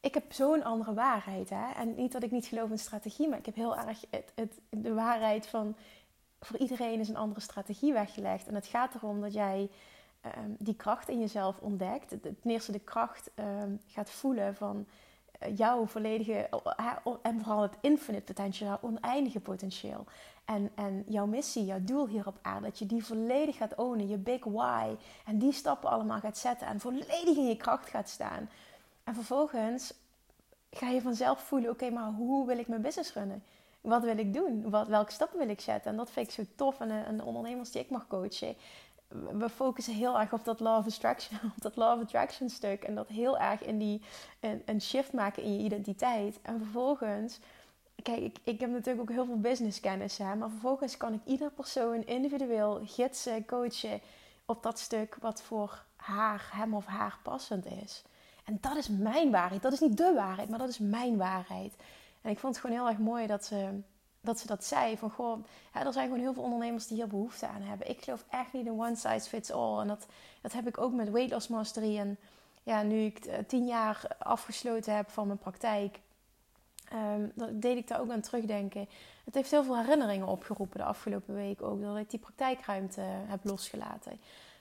ik 0.00 0.14
heb 0.14 0.32
zo'n 0.32 0.64
andere 0.64 0.94
waarheid, 0.94 1.50
hè. 1.50 1.72
En 1.76 1.94
niet 1.94 2.12
dat 2.12 2.22
ik 2.22 2.30
niet 2.30 2.46
geloof 2.46 2.70
in 2.70 2.78
strategie. 2.78 3.28
Maar 3.28 3.38
ik 3.38 3.46
heb 3.46 3.54
heel 3.54 3.76
erg 3.76 4.04
het, 4.34 4.60
de 4.68 4.94
waarheid 4.94 5.46
van 5.46 5.76
voor 6.42 6.58
iedereen 6.58 7.00
is 7.00 7.08
een 7.08 7.16
andere 7.16 7.40
strategie 7.40 7.92
weggelegd. 7.92 8.46
En 8.46 8.54
het 8.54 8.66
gaat 8.66 8.94
erom 8.94 9.20
dat 9.20 9.32
jij 9.32 9.70
um, 10.24 10.56
die 10.58 10.76
kracht 10.76 11.08
in 11.08 11.20
jezelf 11.20 11.58
ontdekt. 11.58 12.08
Ten 12.08 12.36
eerste 12.42 12.72
de 12.72 12.78
kracht 12.78 13.30
um, 13.34 13.80
gaat 13.86 14.10
voelen 14.10 14.54
van 14.54 14.86
uh, 15.42 15.56
jouw 15.56 15.86
volledige... 15.86 16.48
En 17.22 17.40
vooral 17.40 17.62
het 17.62 17.76
infinite 17.80 18.24
potential, 18.24 18.78
oneindige 18.80 19.40
potentieel. 19.40 20.04
En, 20.44 20.70
en 20.74 21.04
jouw 21.06 21.26
missie, 21.26 21.64
jouw 21.64 21.82
doel 21.82 22.06
hier 22.06 22.26
op 22.26 22.38
aarde. 22.42 22.66
Dat 22.66 22.78
je 22.78 22.86
die 22.86 23.04
volledig 23.04 23.56
gaat 23.56 23.74
ownen, 23.74 24.08
je 24.08 24.16
big 24.16 24.44
why. 24.44 24.96
En 25.26 25.38
die 25.38 25.52
stappen 25.52 25.90
allemaal 25.90 26.20
gaat 26.20 26.38
zetten 26.38 26.66
en 26.66 26.80
volledig 26.80 27.36
in 27.36 27.48
je 27.48 27.56
kracht 27.56 27.88
gaat 27.88 28.08
staan. 28.08 28.50
En 29.04 29.14
vervolgens 29.14 29.94
ga 30.70 30.88
je 30.88 31.00
vanzelf 31.00 31.40
voelen, 31.40 31.70
oké, 31.70 31.90
maar 31.90 32.10
hoe 32.10 32.46
wil 32.46 32.58
ik 32.58 32.68
mijn 32.68 32.82
business 32.82 33.14
runnen? 33.14 33.42
Wat 33.82 34.02
wil 34.02 34.18
ik 34.18 34.34
doen? 34.34 34.70
Wat, 34.70 34.88
welke 34.88 35.12
stappen 35.12 35.38
wil 35.38 35.48
ik 35.48 35.60
zetten? 35.60 35.90
En 35.90 35.96
dat 35.96 36.10
vind 36.10 36.26
ik 36.26 36.32
zo 36.32 36.42
tof. 36.54 36.80
En, 36.80 36.90
en 36.90 37.16
de 37.16 37.24
ondernemers 37.24 37.70
die 37.70 37.82
ik 37.82 37.90
mag 37.90 38.06
coachen, 38.06 38.56
we 39.08 39.48
focussen 39.48 39.94
heel 39.94 40.20
erg 40.20 40.32
op 40.32 40.44
dat 40.44 40.60
law 40.60 40.78
of 40.78 40.86
attraction, 40.86 41.38
op 41.56 41.62
dat 41.62 41.76
law 41.76 41.96
of 41.98 42.04
attraction 42.04 42.48
stuk. 42.48 42.82
En 42.82 42.94
dat 42.94 43.08
heel 43.08 43.38
erg 43.38 43.62
in 43.62 43.78
die 43.78 44.02
een, 44.40 44.62
een 44.64 44.80
shift 44.80 45.12
maken 45.12 45.42
in 45.42 45.56
je 45.56 45.64
identiteit. 45.64 46.38
En 46.42 46.58
vervolgens, 46.58 47.38
kijk, 48.02 48.20
ik, 48.20 48.38
ik 48.44 48.60
heb 48.60 48.70
natuurlijk 48.70 49.10
ook 49.10 49.16
heel 49.16 49.26
veel 49.26 49.40
businesskennis, 49.40 50.18
hè, 50.18 50.34
maar 50.34 50.50
vervolgens 50.50 50.96
kan 50.96 51.12
ik 51.12 51.20
ieder 51.24 51.50
persoon 51.50 52.06
individueel 52.06 52.80
gidsen, 52.84 53.44
coachen 53.44 54.00
op 54.46 54.62
dat 54.62 54.78
stuk 54.78 55.16
wat 55.20 55.42
voor 55.42 55.84
haar, 55.96 56.48
hem 56.52 56.74
of 56.74 56.86
haar 56.86 57.18
passend 57.22 57.66
is. 57.66 58.02
En 58.44 58.58
dat 58.60 58.76
is 58.76 58.88
mijn 58.88 59.30
waarheid. 59.30 59.62
Dat 59.62 59.72
is 59.72 59.80
niet 59.80 59.96
de 59.96 60.12
waarheid, 60.14 60.48
maar 60.48 60.58
dat 60.58 60.68
is 60.68 60.78
mijn 60.78 61.16
waarheid. 61.16 61.74
En 62.22 62.30
ik 62.30 62.38
vond 62.38 62.54
het 62.54 62.64
gewoon 62.64 62.76
heel 62.76 62.88
erg 62.88 62.98
mooi 62.98 63.26
dat 63.26 63.44
ze 63.44 63.80
dat, 64.20 64.38
ze 64.38 64.46
dat 64.46 64.64
zei. 64.64 64.98
Van 64.98 65.10
goh, 65.10 65.44
er 65.72 65.92
zijn 65.92 66.06
gewoon 66.06 66.22
heel 66.22 66.34
veel 66.34 66.42
ondernemers 66.42 66.86
die 66.86 66.96
hier 66.96 67.06
behoefte 67.06 67.46
aan 67.46 67.62
hebben. 67.62 67.90
Ik 67.90 68.02
geloof 68.02 68.24
echt 68.30 68.52
niet 68.52 68.66
in 68.66 68.80
one 68.80 68.96
size 68.96 69.28
fits 69.28 69.50
all. 69.50 69.80
En 69.80 69.88
dat, 69.88 70.06
dat 70.42 70.52
heb 70.52 70.66
ik 70.66 70.78
ook 70.78 70.92
met 70.92 71.10
Weight 71.10 71.32
Loss 71.32 71.48
Mastery. 71.48 71.98
En 71.98 72.18
ja, 72.62 72.82
nu 72.82 73.04
ik 73.04 73.24
eh, 73.24 73.38
tien 73.46 73.66
jaar 73.66 74.06
afgesloten 74.18 74.96
heb 74.96 75.10
van 75.10 75.26
mijn 75.26 75.38
praktijk, 75.38 76.00
um, 76.92 77.32
deed 77.60 77.76
ik 77.76 77.88
daar 77.88 78.00
ook 78.00 78.10
aan 78.10 78.20
terugdenken. 78.20 78.88
Het 79.24 79.34
heeft 79.34 79.50
heel 79.50 79.64
veel 79.64 79.78
herinneringen 79.78 80.26
opgeroepen 80.26 80.78
de 80.78 80.84
afgelopen 80.84 81.34
week 81.34 81.62
ook. 81.62 81.82
Dat 81.82 81.96
ik 81.96 82.10
die 82.10 82.18
praktijkruimte 82.18 83.00
heb 83.04 83.44
losgelaten. 83.44 84.20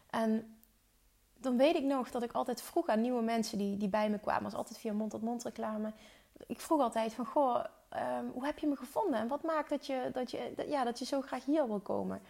En 0.09 0.55
dan 1.37 1.57
weet 1.57 1.75
ik 1.75 1.83
nog 1.83 2.11
dat 2.11 2.23
ik 2.23 2.31
altijd 2.31 2.61
vroeg 2.61 2.87
aan 2.87 3.01
nieuwe 3.01 3.21
mensen 3.21 3.57
die, 3.57 3.77
die 3.77 3.89
bij 3.89 4.09
me 4.09 4.19
kwamen. 4.19 4.43
als 4.43 4.53
altijd 4.53 4.79
via 4.79 4.93
mond-tot-mond 4.93 5.43
reclame. 5.43 5.91
Ik 6.47 6.59
vroeg 6.59 6.81
altijd 6.81 7.13
van, 7.13 7.25
goh, 7.25 7.63
ehm, 7.89 8.25
hoe 8.33 8.45
heb 8.45 8.59
je 8.59 8.67
me 8.67 8.75
gevonden? 8.75 9.19
En 9.19 9.27
wat 9.27 9.43
maakt 9.43 9.69
dat 9.69 9.85
je, 9.85 10.09
dat, 10.13 10.31
je, 10.31 10.53
ja, 10.67 10.83
dat 10.83 10.99
je 10.99 11.05
zo 11.05 11.21
graag 11.21 11.45
hier 11.45 11.67
wil 11.67 11.79
komen? 11.79 12.21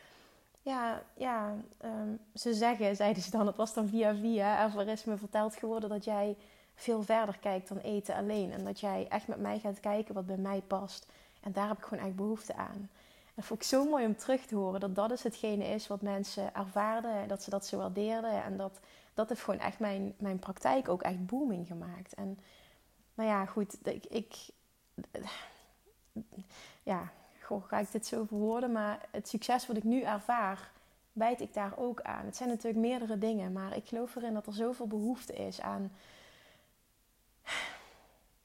Ja, 0.62 1.01
ja 1.13 1.53
um, 1.86 2.20
ze 2.36 2.53
zeggen, 2.53 2.96
zeiden 3.03 3.24
ze 3.24 3.32
dan, 3.32 3.48
het 3.48 3.56
was 3.56 3.74
dan 3.74 3.88
via 3.88 4.15
via. 4.15 4.72
Er 4.77 4.88
is 4.88 5.03
me 5.03 5.18
verteld 5.18 5.56
geworden 5.56 5.89
dat 5.89 6.03
jij 6.03 6.36
veel 6.75 7.03
verder 7.03 7.38
kijkt 7.38 7.68
dan 7.68 7.77
eten 7.77 8.15
alleen. 8.15 8.51
En 8.51 8.63
dat 8.63 8.80
jij 8.80 9.06
echt 9.10 9.27
met 9.27 9.39
mij 9.39 9.60
gaat 9.60 9.80
kijken 9.80 10.13
wat 10.13 10.25
bij 10.25 10.38
mij 10.38 10.62
past. 10.68 11.06
En 11.41 11.51
daar 11.51 11.68
heb 11.68 11.77
ik 11.77 11.84
gewoon 11.84 12.06
echt 12.06 12.15
behoefte 12.15 12.56
aan. 12.56 12.89
En 13.36 13.44
vond 13.44 13.62
ik 13.62 13.68
zo 13.68 13.86
mooi 13.86 14.06
om 14.06 14.15
terug 14.15 14.46
te 14.46 14.56
horen. 14.56 14.80
Dat 14.80 14.96
dat 14.96 15.10
dus 15.10 15.24
hetgene 15.24 15.63
is 15.63 15.88
wat 15.88 16.01
mensen 16.01 16.56
ervaarden. 16.56 17.27
Dat 17.27 17.44
ze 17.44 17.50
dat 17.50 17.65
zo 17.65 17.77
waardeerden. 17.77 18.44
En 18.44 18.58
dat, 18.58 18.80
dat 19.13 19.30
heeft 19.30 19.41
gewoon 19.41 19.60
echt 19.60 19.80
mijn, 19.80 20.13
mijn 20.18 20.39
praktijk 20.39 20.89
ook 20.89 21.01
echt 21.01 21.25
booming 21.25 21.68
gemaakt. 21.68 22.13
En 22.13 22.39
nou 23.22 23.34
ja, 23.34 23.46
goed. 23.46 23.78
Ik, 23.84 24.06
ik 24.06 24.36
ja, 26.84 27.12
goh, 27.42 27.68
ga 27.68 27.80
ik 27.80 27.92
dit 27.92 28.06
zo 28.06 28.25
verwoorden. 28.25 28.72
Maar 28.72 29.06
het 29.12 29.28
succes 29.28 29.68
wat 29.68 29.78
ik 29.78 29.84
nu 29.84 30.01
ervaar, 30.01 30.72
bijt 31.13 31.42
ik 31.42 31.54
daar 31.54 31.74
ook 31.78 32.01
aan. 32.01 32.25
Het 32.25 32.36
zijn 32.36 32.50
natuurlijk 32.50 32.86
meerdere 32.86 33.18
dingen. 33.18 33.51
Maar 33.51 33.75
ik 33.75 33.88
geloof 33.88 34.16
erin 34.16 34.34
dat 34.34 34.48
er 34.48 34.54
zoveel 34.54 34.88
behoefte 34.88 35.34
is 35.34 35.62
aan 35.62 35.92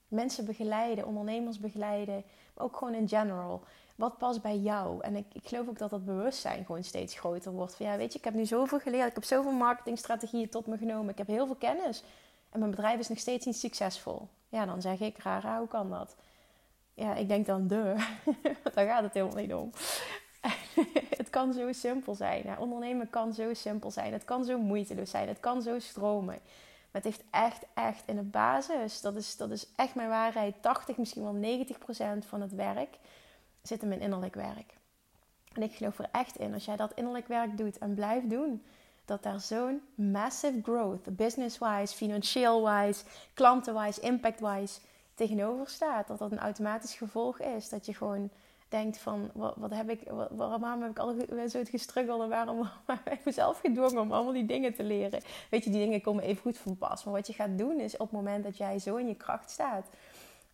mensen 0.09 0.45
begeleiden, 0.45 1.07
ondernemers 1.07 1.59
begeleiden. 1.59 2.25
Maar 2.55 2.65
ook 2.65 2.77
gewoon 2.77 2.95
in 2.95 3.09
general 3.09 3.63
wat 3.95 4.19
past 4.19 4.43
bij 4.43 4.59
jou? 4.59 5.03
En 5.03 5.17
ik, 5.17 5.27
ik 5.33 5.49
geloof 5.49 5.69
ook 5.69 5.79
dat 5.79 5.91
dat 5.91 6.05
bewustzijn 6.05 6.65
gewoon 6.65 6.85
steeds 6.85 7.19
groter 7.19 7.53
wordt. 7.53 7.75
Van 7.75 7.87
ja, 7.87 7.97
weet 7.97 8.13
je, 8.13 8.19
ik 8.19 8.25
heb 8.25 8.35
nu 8.35 8.47
zoveel 8.47 8.81
geleerd. 8.81 9.09
Ik 9.09 9.15
heb 9.15 9.25
zoveel 9.25 9.53
marketingstrategieën 9.53 10.49
tot 10.49 10.67
me 10.67 10.77
genomen. 10.77 11.11
Ik 11.11 11.19
heb 11.19 11.27
heel 11.27 11.47
veel 11.47 11.55
kennis. 11.55 12.03
En 12.51 12.59
mijn 12.59 12.71
bedrijf 12.71 12.99
is 12.99 13.09
nog 13.09 13.19
steeds 13.19 13.47
niet 13.47 13.57
succesvol. 13.57 14.29
Ja, 14.57 14.67
dan 14.67 14.81
zeg 14.81 15.01
ik, 15.01 15.19
rara, 15.19 15.59
hoe 15.59 15.69
kan 15.69 15.91
dat? 15.91 16.17
Ja, 16.95 17.15
ik 17.15 17.29
denk 17.29 17.47
dan, 17.47 17.67
de. 17.67 17.95
Daar 18.75 18.87
gaat 18.87 19.03
het 19.03 19.15
helemaal 19.15 19.37
niet 19.37 19.55
om. 19.55 19.71
het 21.21 21.31
kan 21.31 21.53
zo 21.53 21.73
simpel 21.73 22.15
zijn. 22.15 22.59
ondernemen 22.59 23.11
kan 23.11 23.35
zo 23.35 23.55
simpel 23.55 23.91
zijn. 23.91 24.13
Het 24.13 24.25
kan 24.25 24.45
zo 24.45 24.59
moeiteloos 24.59 25.11
zijn. 25.11 25.29
Het 25.29 25.41
kan 25.41 25.63
zo 25.63 25.79
stromen. 25.79 26.39
Maar 26.91 27.03
het 27.03 27.05
heeft 27.05 27.25
echt, 27.31 27.65
echt 27.75 28.03
in 28.07 28.17
de 28.17 28.23
basis, 28.23 29.01
dat 29.01 29.17
is, 29.17 29.37
dat 29.37 29.51
is 29.51 29.67
echt 29.75 29.95
mijn 29.95 30.09
waarheid, 30.09 30.55
80, 30.63 30.97
misschien 30.97 31.23
wel 31.23 31.33
90 31.33 31.79
procent 31.79 32.25
van 32.25 32.41
het 32.41 32.55
werk 32.55 32.99
zit 33.63 33.83
in 33.83 34.01
innerlijk 34.01 34.35
werk. 34.35 34.75
En 35.53 35.63
ik 35.63 35.73
geloof 35.73 35.99
er 35.99 36.09
echt 36.13 36.37
in, 36.37 36.55
als 36.55 36.65
jij 36.65 36.77
dat 36.77 36.93
innerlijk 36.95 37.29
werk 37.29 37.57
doet 37.57 37.79
en 37.79 37.95
blijft 37.95 38.31
doen, 38.31 38.65
dat 39.07 39.23
daar 39.23 39.41
zo'n 39.41 39.83
massive 39.95 40.61
growth, 40.63 41.17
business-wise, 41.17 41.95
financieel-wise, 41.95 43.05
klanten-wise, 43.35 44.01
impact-wise, 44.01 44.81
tegenover 45.15 45.69
staat. 45.69 46.07
Dat 46.07 46.19
dat 46.19 46.33
een 46.33 46.39
automatisch 46.39 46.95
gevolg 46.95 47.41
is. 47.41 47.69
Dat 47.69 47.87
je 47.87 47.95
gewoon 47.95 48.31
denkt 48.69 48.99
van, 48.99 49.31
wat, 49.35 49.55
wat 49.57 49.71
heb 49.71 49.91
ik, 49.91 50.01
waarom 50.31 50.83
heb 50.83 50.91
ik 50.91 50.99
al 50.99 51.15
zo 51.49 51.63
gestruggeld 51.65 52.23
en 52.23 52.29
waarom, 52.39 52.69
heb 52.87 53.13
ik 53.13 53.25
mezelf 53.25 53.61
gedwongen 53.61 54.01
om 54.01 54.13
allemaal 54.13 54.33
die 54.33 54.47
dingen 54.47 54.75
te 54.75 54.85
leren. 54.85 55.23
Weet 55.51 55.65
je, 55.65 55.71
die 55.71 55.85
dingen 55.85 56.01
komen 56.01 56.25
even 56.25 56.43
goed 56.43 56.59
van 56.59 56.77
pas. 56.77 57.05
Maar 57.05 57.15
wat 57.15 57.27
je 57.27 57.33
gaat 57.33 57.59
doen 57.59 57.81
is 57.81 57.93
op 57.97 58.11
het 58.11 58.11
moment 58.11 58.45
dat 58.45 58.57
jij 58.57 58.79
zo 58.79 58.97
in 58.97 59.07
je 59.07 59.15
kracht 59.15 59.51
staat, 59.51 59.87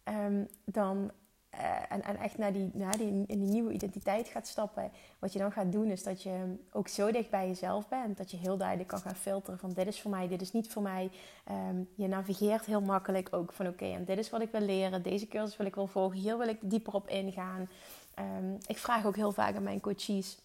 um, 0.04 0.48
dan 0.64 1.10
eh, 1.58 1.98
en, 2.08 2.16
echt 2.16 2.38
naar 2.38 2.52
die, 2.52 2.70
naar 2.72 2.96
die, 2.96 3.24
in 3.26 3.38
die 3.38 3.48
nieuwe 3.48 3.72
identiteit 3.72 4.28
gaat 4.28 4.46
stappen. 4.46 4.90
Wat 5.18 5.32
je 5.32 5.38
dan 5.38 5.52
gaat 5.52 5.72
doen 5.72 5.86
is 5.86 6.02
dat 6.02 6.22
je 6.22 6.56
ook 6.72 6.88
zo 6.88 7.10
dicht 7.10 7.30
bij 7.30 7.46
jezelf 7.46 7.88
bent. 7.88 8.16
Dat 8.16 8.30
je 8.30 8.36
heel 8.36 8.56
duidelijk 8.56 8.88
kan 8.88 8.98
gaan 8.98 9.14
filteren 9.14 9.58
van 9.58 9.72
dit 9.72 9.86
is 9.86 10.00
voor 10.00 10.10
mij, 10.10 10.28
dit 10.28 10.40
is 10.40 10.52
niet 10.52 10.68
voor 10.68 10.82
mij. 10.82 11.10
Ehm, 11.44 11.82
je 11.94 12.08
navigeert 12.08 12.64
heel 12.64 12.80
makkelijk 12.80 13.28
ook 13.30 13.52
van 13.52 13.66
oké, 13.66 13.84
en 13.84 14.04
dit 14.04 14.18
is 14.18 14.30
wat 14.30 14.40
ik 14.40 14.50
wil 14.50 14.60
leren. 14.60 15.02
Deze 15.02 15.28
cursus 15.28 15.56
wil 15.56 15.66
ik 15.66 15.74
wel 15.74 15.86
volgen. 15.86 16.18
Hier 16.18 16.38
wil 16.38 16.48
ik 16.48 16.58
dieper 16.60 16.94
op 16.94 17.08
ingaan. 17.08 17.68
Ehm, 18.14 18.54
ik 18.66 18.78
vraag 18.78 19.06
ook 19.06 19.16
heel 19.16 19.32
vaak 19.32 19.56
aan 19.56 19.62
mijn 19.62 19.80
coaches 19.80 20.38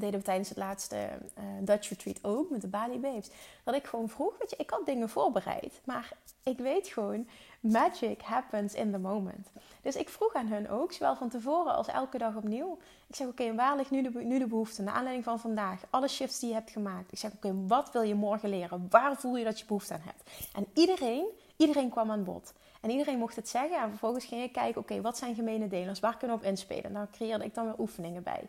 deden 0.00 0.18
we 0.18 0.26
tijdens 0.26 0.48
het 0.48 0.58
laatste 0.58 0.96
uh, 0.96 1.44
Dutch 1.60 1.88
Retreat 1.88 2.24
ook 2.24 2.50
met 2.50 2.60
de 2.60 2.68
Bali 2.68 2.98
Babes. 2.98 3.30
Dat 3.64 3.74
ik 3.74 3.86
gewoon 3.86 4.08
vroeg, 4.08 4.38
weet 4.38 4.50
je, 4.50 4.56
ik 4.56 4.70
had 4.70 4.86
dingen 4.86 5.08
voorbereid. 5.08 5.80
Maar 5.84 6.12
ik 6.42 6.58
weet 6.58 6.88
gewoon, 6.88 7.28
magic 7.60 8.22
happens 8.22 8.74
in 8.74 8.92
the 8.92 8.98
moment. 8.98 9.52
Dus 9.82 9.96
ik 9.96 10.08
vroeg 10.08 10.34
aan 10.34 10.46
hun 10.46 10.70
ook, 10.70 10.92
zowel 10.92 11.16
van 11.16 11.28
tevoren 11.28 11.74
als 11.74 11.86
elke 11.86 12.18
dag 12.18 12.36
opnieuw. 12.36 12.78
Ik 13.06 13.14
zeg, 13.14 13.26
oké, 13.26 13.54
waar 13.54 13.76
ligt 13.76 13.90
nu 13.90 14.02
de, 14.02 14.10
nu 14.10 14.38
de 14.38 14.46
behoefte? 14.46 14.82
Naar 14.82 14.94
aanleiding 14.94 15.24
van 15.24 15.40
vandaag, 15.40 15.80
alle 15.90 16.08
shifts 16.08 16.38
die 16.38 16.48
je 16.48 16.54
hebt 16.54 16.70
gemaakt. 16.70 17.12
Ik 17.12 17.18
zeg, 17.18 17.32
oké, 17.32 17.66
wat 17.66 17.92
wil 17.92 18.02
je 18.02 18.14
morgen 18.14 18.48
leren? 18.48 18.86
Waar 18.90 19.16
voel 19.16 19.36
je 19.36 19.44
dat 19.44 19.58
je 19.58 19.66
behoefte 19.66 19.94
aan 19.94 20.00
hebt? 20.04 20.50
En 20.54 20.66
iedereen, 20.74 21.26
iedereen 21.56 21.90
kwam 21.90 22.10
aan 22.10 22.24
bod. 22.24 22.52
En 22.80 22.90
iedereen 22.90 23.18
mocht 23.18 23.36
het 23.36 23.48
zeggen. 23.48 23.82
En 23.82 23.88
vervolgens 23.88 24.24
ging 24.24 24.42
ik 24.42 24.52
kijken, 24.52 24.80
oké, 24.80 25.00
wat 25.00 25.18
zijn 25.18 25.34
gemene 25.34 25.68
delers? 25.68 26.00
Waar 26.00 26.16
kunnen 26.16 26.36
we 26.36 26.42
op 26.42 26.48
inspelen? 26.48 26.84
En 26.84 26.92
daar 26.92 27.08
creëerde 27.10 27.44
ik 27.44 27.54
dan 27.54 27.64
weer 27.64 27.78
oefeningen 27.78 28.22
bij 28.22 28.44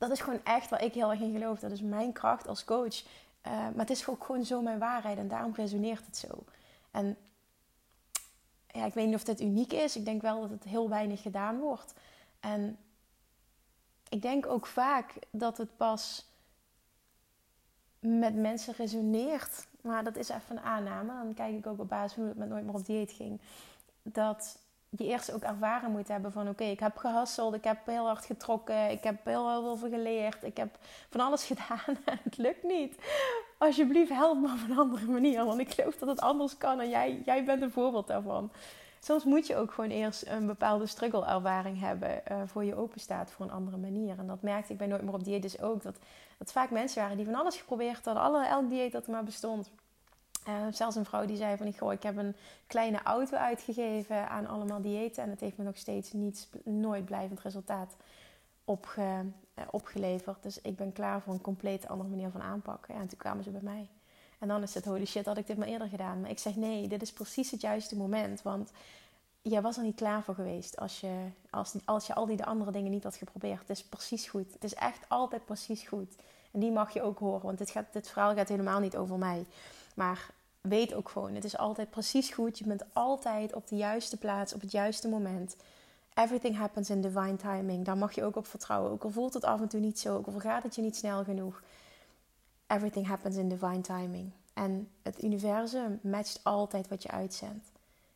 dat 0.00 0.10
is 0.10 0.20
gewoon 0.20 0.44
echt 0.44 0.70
waar 0.70 0.82
ik 0.84 0.94
heel 0.94 1.10
erg 1.10 1.20
in 1.20 1.32
geloof. 1.32 1.58
Dat 1.58 1.70
is 1.70 1.80
mijn 1.80 2.12
kracht 2.12 2.48
als 2.48 2.64
coach. 2.64 3.02
Uh, 3.46 3.52
maar 3.52 3.72
het 3.76 3.90
is 3.90 4.08
ook 4.08 4.24
gewoon 4.24 4.44
zo 4.44 4.62
mijn 4.62 4.78
waarheid 4.78 5.18
en 5.18 5.28
daarom 5.28 5.54
resoneert 5.54 6.06
het 6.06 6.16
zo. 6.16 6.44
En 6.90 7.16
ja, 8.66 8.84
ik 8.84 8.94
weet 8.94 9.06
niet 9.06 9.14
of 9.14 9.24
dit 9.24 9.40
uniek 9.40 9.72
is. 9.72 9.96
Ik 9.96 10.04
denk 10.04 10.22
wel 10.22 10.40
dat 10.40 10.50
het 10.50 10.64
heel 10.64 10.88
weinig 10.88 11.22
gedaan 11.22 11.58
wordt. 11.58 11.94
En 12.40 12.78
ik 14.08 14.22
denk 14.22 14.46
ook 14.46 14.66
vaak 14.66 15.14
dat 15.30 15.58
het 15.58 15.76
pas 15.76 16.26
met 17.98 18.34
mensen 18.34 18.74
resoneert. 18.74 19.66
Maar 19.80 20.04
dat 20.04 20.16
is 20.16 20.28
even 20.28 20.56
een 20.56 20.62
aanname. 20.62 21.12
Dan 21.12 21.34
kijk 21.34 21.56
ik 21.56 21.66
ook 21.66 21.80
op 21.80 21.88
basis 21.88 22.16
hoe 22.16 22.26
het 22.26 22.36
met 22.36 22.48
Nooit 22.48 22.64
meer 22.64 22.74
op 22.74 22.86
dieet 22.86 23.12
ging. 23.12 23.40
Dat 24.02 24.58
je 24.90 25.04
eerst 25.04 25.32
ook 25.32 25.42
ervaren 25.42 25.90
moet 25.90 26.08
hebben 26.08 26.32
van 26.32 26.48
oké, 26.48 26.64
ik 26.64 26.80
heb 26.80 26.96
gehasseld, 26.96 27.54
ik 27.54 27.64
heb 27.64 27.86
heel 27.86 28.06
hard 28.06 28.24
getrokken, 28.24 28.90
ik 28.90 29.04
heb 29.04 29.24
heel, 29.24 29.76
veel 29.76 29.88
geleerd, 29.88 30.42
ik 30.42 30.56
heb 30.56 30.78
van 31.10 31.20
alles 31.20 31.44
gedaan 31.52 31.98
het 32.04 32.36
lukt 32.36 32.62
niet. 32.62 32.94
Alsjeblieft, 33.58 34.10
help 34.10 34.40
me 34.40 34.46
op 34.46 34.70
een 34.70 34.78
andere 34.78 35.06
manier, 35.06 35.44
want 35.44 35.60
ik 35.60 35.70
geloof 35.70 35.96
dat 35.96 36.08
het 36.08 36.20
anders 36.20 36.56
kan 36.56 36.80
en 36.80 36.88
jij, 36.88 37.22
jij 37.24 37.44
bent 37.44 37.62
een 37.62 37.70
voorbeeld 37.70 38.06
daarvan. 38.06 38.50
Soms 39.02 39.24
moet 39.24 39.46
je 39.46 39.56
ook 39.56 39.72
gewoon 39.72 39.90
eerst 39.90 40.26
een 40.26 40.46
bepaalde 40.46 40.86
struggle-ervaring 40.86 41.80
hebben 41.80 42.22
uh, 42.30 42.42
voor 42.46 42.64
je 42.64 42.74
openstaat 42.74 43.30
voor 43.30 43.46
een 43.46 43.52
andere 43.52 43.76
manier. 43.76 44.18
En 44.18 44.26
dat 44.26 44.42
merkte 44.42 44.72
ik 44.72 44.78
bij 44.78 44.86
Nooit 44.86 45.02
meer 45.02 45.14
op 45.14 45.24
dieet 45.24 45.42
dus 45.42 45.60
ook. 45.60 45.82
Dat, 45.82 45.98
dat 46.38 46.52
vaak 46.52 46.70
mensen 46.70 47.02
waren 47.02 47.16
die 47.16 47.26
van 47.26 47.34
alles 47.34 47.56
geprobeerd 47.56 48.04
hadden, 48.04 48.22
alle, 48.22 48.46
elk 48.46 48.68
dieet 48.68 48.92
dat 48.92 49.06
er 49.06 49.12
maar 49.12 49.24
bestond. 49.24 49.70
Uh, 50.48 50.54
zelfs 50.70 50.96
een 50.96 51.04
vrouw 51.04 51.26
die 51.26 51.36
zei 51.36 51.56
van, 51.56 51.78
goh, 51.78 51.92
ik 51.92 52.02
heb 52.02 52.16
een 52.16 52.36
kleine 52.66 53.02
auto 53.02 53.36
uitgegeven 53.36 54.28
aan 54.28 54.46
allemaal 54.46 54.80
diëten. 54.80 55.22
En 55.22 55.30
het 55.30 55.40
heeft 55.40 55.56
me 55.56 55.64
nog 55.64 55.76
steeds 55.76 56.12
niets, 56.12 56.48
nooit 56.64 57.04
blijvend 57.04 57.40
resultaat 57.40 57.96
opge, 58.64 59.24
uh, 59.58 59.64
opgeleverd. 59.70 60.42
Dus 60.42 60.60
ik 60.60 60.76
ben 60.76 60.92
klaar 60.92 61.20
voor 61.20 61.32
een 61.32 61.40
compleet 61.40 61.88
andere 61.88 62.08
manier 62.08 62.30
van 62.30 62.42
aanpakken. 62.42 62.94
Ja, 62.94 63.00
en 63.00 63.08
toen 63.08 63.18
kwamen 63.18 63.44
ze 63.44 63.50
bij 63.50 63.62
mij. 63.62 63.88
En 64.38 64.48
dan 64.48 64.62
is 64.62 64.74
het, 64.74 64.84
holy 64.84 65.04
shit, 65.04 65.26
had 65.26 65.38
ik 65.38 65.46
dit 65.46 65.58
maar 65.58 65.68
eerder 65.68 65.88
gedaan. 65.88 66.20
Maar 66.20 66.30
ik 66.30 66.38
zeg, 66.38 66.56
nee, 66.56 66.88
dit 66.88 67.02
is 67.02 67.12
precies 67.12 67.50
het 67.50 67.60
juiste 67.60 67.96
moment. 67.96 68.42
Want 68.42 68.72
jij 69.42 69.62
was 69.62 69.76
er 69.76 69.82
niet 69.82 69.96
klaar 69.96 70.22
voor 70.22 70.34
geweest 70.34 70.76
als 70.76 71.00
je, 71.00 71.26
als, 71.50 71.74
als 71.84 72.06
je 72.06 72.14
al 72.14 72.26
die 72.26 72.36
de 72.36 72.44
andere 72.44 72.70
dingen 72.70 72.90
niet 72.90 73.04
had 73.04 73.16
geprobeerd. 73.16 73.60
Het 73.60 73.70
is 73.70 73.84
precies 73.84 74.28
goed. 74.28 74.52
Het 74.52 74.64
is 74.64 74.74
echt 74.74 75.08
altijd 75.08 75.44
precies 75.44 75.82
goed. 75.82 76.14
En 76.50 76.60
die 76.60 76.72
mag 76.72 76.92
je 76.92 77.02
ook 77.02 77.18
horen, 77.18 77.46
want 77.46 77.58
dit, 77.58 77.70
gaat, 77.70 77.92
dit 77.92 78.08
verhaal 78.08 78.34
gaat 78.34 78.48
helemaal 78.48 78.80
niet 78.80 78.96
over 78.96 79.18
mij. 79.18 79.46
Maar 79.94 80.30
weet 80.60 80.94
ook 80.94 81.08
gewoon, 81.08 81.34
het 81.34 81.44
is 81.44 81.56
altijd 81.56 81.90
precies 81.90 82.30
goed. 82.30 82.58
Je 82.58 82.66
bent 82.66 82.84
altijd 82.92 83.54
op 83.54 83.68
de 83.68 83.76
juiste 83.76 84.16
plaats, 84.16 84.54
op 84.54 84.60
het 84.60 84.70
juiste 84.70 85.08
moment. 85.08 85.56
Everything 86.14 86.56
happens 86.56 86.90
in 86.90 87.00
divine 87.00 87.36
timing. 87.36 87.84
Daar 87.84 87.96
mag 87.96 88.12
je 88.12 88.24
ook 88.24 88.36
op 88.36 88.46
vertrouwen. 88.46 88.90
Ook 88.90 89.04
al 89.04 89.10
voelt 89.10 89.34
het 89.34 89.44
af 89.44 89.60
en 89.60 89.68
toe 89.68 89.80
niet 89.80 89.98
zo, 89.98 90.16
ook 90.16 90.26
al 90.26 90.40
gaat 90.40 90.62
het 90.62 90.74
je 90.74 90.82
niet 90.82 90.96
snel 90.96 91.24
genoeg. 91.24 91.62
everything 92.66 93.06
happens 93.06 93.36
in 93.36 93.48
divine 93.48 93.80
timing. 93.80 94.30
En 94.54 94.88
het 95.02 95.22
universum 95.22 95.98
matcht 96.02 96.40
altijd 96.42 96.88
wat 96.88 97.02
je 97.02 97.10
uitzendt. 97.10 97.66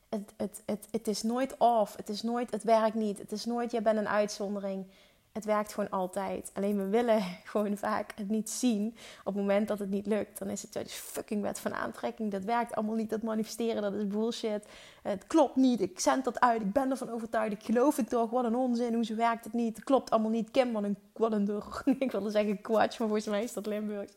Het, 0.09 0.33
het, 0.37 0.63
het, 0.67 0.87
het 0.91 1.09
is 1.09 1.23
nooit 1.23 1.57
off. 1.59 1.97
Het 1.97 2.09
is 2.09 2.23
nooit, 2.23 2.51
het 2.51 2.63
werkt 2.63 2.95
niet. 2.95 3.19
Het 3.19 3.33
is 3.33 3.45
nooit, 3.45 3.71
je 3.71 3.83
bent 3.83 3.99
een 3.99 4.09
uitzondering 4.09 4.87
het 5.35 5.45
werkt 5.45 5.75
gewoon 5.75 5.91
altijd. 5.91 6.51
Alleen 6.55 6.77
we 6.77 6.89
willen 6.89 7.23
gewoon 7.53 7.77
vaak 7.77 8.13
het 8.17 8.29
niet 8.29 8.51
zien. 8.51 8.97
Op 9.19 9.25
het 9.25 9.35
moment 9.35 9.69
dat 9.69 9.79
het 9.79 9.91
niet 9.91 10.07
lukt, 10.07 10.39
dan 10.39 10.49
is 10.49 10.63
het 10.63 10.73
dus 10.73 10.93
fucking 10.93 11.43
wet 11.43 11.59
van 11.61 11.75
aantrekking. 11.75 12.33
Dat 12.33 12.45
werkt 12.45 12.75
allemaal 12.75 12.95
niet. 12.95 13.11
Dat 13.11 13.23
manifesteren, 13.23 13.83
dat 13.83 13.95
is 13.95 14.07
bullshit. 14.07 14.67
Het 15.03 15.27
klopt 15.27 15.57
niet. 15.57 15.81
Ik 15.81 16.01
zend 16.01 16.25
dat 16.25 16.41
uit. 16.41 16.61
Ik 16.61 16.73
ben 16.73 16.91
ervan 16.91 17.11
overtuigd. 17.11 17.53
Ik 17.53 17.63
geloof 17.63 17.97
het 17.97 18.09
toch. 18.09 18.31
Wat 18.31 18.45
een 18.45 18.55
onzin. 18.55 18.95
Hoezo 18.95 19.15
werkt 19.15 19.45
het 19.45 19.53
niet? 19.53 19.77
Het 19.77 19.85
klopt 19.85 20.11
allemaal 20.11 20.31
niet. 20.31 20.51
Kim, 20.51 20.73
wat 20.73 20.83
een, 20.83 20.97
wat 21.13 21.33
een 21.33 21.63
Ik 21.99 22.13
wilde 22.13 22.31
zeggen 22.31 22.61
kwatsch, 22.61 22.99
maar 22.99 23.09
volgens 23.09 23.29
mij 23.29 23.43
is 23.43 23.53
dat 23.53 23.67
Limburgs. 23.67 24.13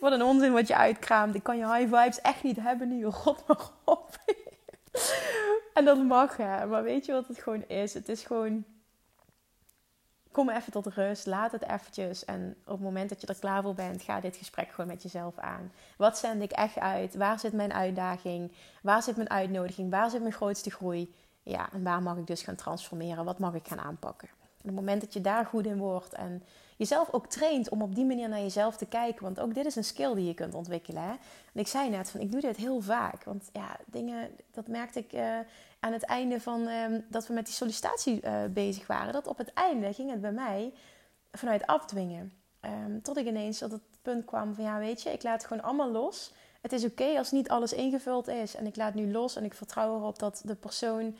Wat 0.00 0.12
een 0.12 0.22
onzin 0.22 0.52
wat 0.52 0.68
je 0.68 0.76
uitkraamt. 0.76 1.34
Ik 1.34 1.42
kan 1.42 1.56
je 1.56 1.74
high 1.74 1.96
vibes 1.96 2.20
echt 2.20 2.42
niet 2.42 2.56
hebben 2.56 2.88
nu. 2.88 3.04
God 3.24 3.44
maar 3.46 3.68
op. 3.84 4.08
en 5.74 5.84
dat 5.84 6.04
mag 6.04 6.36
hè. 6.36 6.66
Maar 6.66 6.82
weet 6.82 7.06
je 7.06 7.12
wat 7.12 7.26
het 7.26 7.38
gewoon 7.38 7.64
is? 7.66 7.94
Het 7.94 8.08
is 8.08 8.22
gewoon 8.22 8.64
kom 10.44 10.50
even 10.50 10.72
tot 10.72 10.86
rust, 10.86 11.26
laat 11.26 11.52
het 11.52 11.62
eventjes. 11.62 12.24
En 12.24 12.56
op 12.64 12.72
het 12.72 12.80
moment 12.80 13.08
dat 13.08 13.20
je 13.20 13.26
er 13.26 13.38
klaar 13.38 13.62
voor 13.62 13.74
bent, 13.74 14.02
ga 14.02 14.20
dit 14.20 14.36
gesprek 14.36 14.70
gewoon 14.70 14.90
met 14.90 15.02
jezelf 15.02 15.38
aan. 15.38 15.72
Wat 15.96 16.18
zend 16.18 16.42
ik 16.42 16.50
echt 16.50 16.78
uit? 16.78 17.14
Waar 17.14 17.38
zit 17.38 17.52
mijn 17.52 17.72
uitdaging? 17.72 18.52
Waar 18.82 19.02
zit 19.02 19.16
mijn 19.16 19.30
uitnodiging? 19.30 19.90
Waar 19.90 20.10
zit 20.10 20.20
mijn 20.20 20.32
grootste 20.32 20.70
groei? 20.70 21.14
Ja, 21.42 21.72
en 21.72 21.82
waar 21.82 22.02
mag 22.02 22.16
ik 22.16 22.26
dus 22.26 22.42
gaan 22.42 22.54
transformeren? 22.54 23.24
Wat 23.24 23.38
mag 23.38 23.54
ik 23.54 23.68
gaan 23.68 23.80
aanpakken? 23.80 24.28
op 24.60 24.66
het 24.66 24.74
moment 24.74 25.00
dat 25.00 25.12
je 25.12 25.20
daar 25.20 25.46
goed 25.46 25.66
in 25.66 25.78
wordt 25.78 26.12
en 26.12 26.42
jezelf 26.80 27.12
ook 27.12 27.26
traint 27.26 27.68
om 27.68 27.82
op 27.82 27.94
die 27.94 28.04
manier 28.04 28.28
naar 28.28 28.40
jezelf 28.40 28.76
te 28.76 28.86
kijken. 28.86 29.22
Want 29.22 29.40
ook 29.40 29.54
dit 29.54 29.66
is 29.66 29.76
een 29.76 29.84
skill 29.84 30.14
die 30.14 30.26
je 30.26 30.34
kunt 30.34 30.54
ontwikkelen. 30.54 31.02
Hè? 31.02 31.10
En 31.52 31.60
ik 31.60 31.66
zei 31.66 31.90
net 31.90 32.10
van, 32.10 32.20
ik 32.20 32.32
doe 32.32 32.40
dit 32.40 32.56
heel 32.56 32.80
vaak. 32.80 33.24
Want 33.24 33.48
ja, 33.52 33.76
dingen, 33.86 34.30
dat 34.50 34.66
merkte 34.66 34.98
ik 34.98 35.12
uh, 35.12 35.38
aan 35.80 35.92
het 35.92 36.02
einde 36.02 36.40
van 36.40 36.66
ehm, 36.66 37.00
dat 37.08 37.26
we 37.26 37.34
met 37.34 37.44
die 37.44 37.54
sollicitatie 37.54 38.24
uh, 38.24 38.44
bezig 38.50 38.86
waren. 38.86 39.12
Dat 39.12 39.26
op 39.26 39.38
het 39.38 39.52
einde 39.52 39.92
ging 39.92 40.10
het 40.10 40.20
bij 40.20 40.32
mij 40.32 40.72
vanuit 41.32 41.66
afdwingen. 41.66 42.32
Um, 42.60 43.02
tot 43.02 43.16
ik 43.16 43.26
ineens 43.26 43.58
tot 43.58 43.72
het 43.72 43.82
punt 44.02 44.24
kwam 44.24 44.54
van, 44.54 44.64
ja 44.64 44.78
weet 44.78 45.02
je, 45.02 45.10
ik 45.10 45.22
laat 45.22 45.44
gewoon 45.44 45.62
allemaal 45.62 45.90
los. 45.90 46.32
Het 46.60 46.72
is 46.72 46.84
oké 46.84 47.18
als 47.18 47.30
niet 47.30 47.48
alles 47.48 47.72
ingevuld 47.72 48.28
is. 48.28 48.54
En 48.54 48.66
ik 48.66 48.76
laat 48.76 48.94
nu 48.94 49.12
los 49.12 49.36
en 49.36 49.44
ik 49.44 49.54
vertrouw 49.54 49.96
erop 49.96 50.18
dat 50.18 50.42
de 50.44 50.54
persoon 50.54 51.16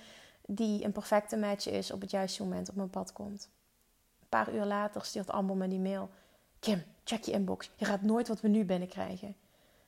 die 0.47 0.85
een 0.85 0.93
perfecte 0.93 1.37
match 1.37 1.69
is 1.69 1.91
op 1.91 2.01
het 2.01 2.11
juiste 2.11 2.43
moment 2.43 2.69
op 2.69 2.75
mijn 2.75 2.91
pad 2.91 3.13
komt. 3.13 3.49
Paar 4.31 4.55
uur 4.55 4.65
later 4.65 5.05
stuurt 5.05 5.31
Amber 5.31 5.57
me 5.57 5.69
die 5.69 5.79
mail. 5.79 6.11
Kim, 6.59 6.83
check 7.05 7.25
je 7.25 7.33
inbox. 7.33 7.71
Je 7.77 7.85
gaat 7.85 8.03
nooit 8.03 8.29
wat 8.29 8.41
we 8.41 8.49
nu 8.49 8.65
binnenkrijgen. 8.65 9.37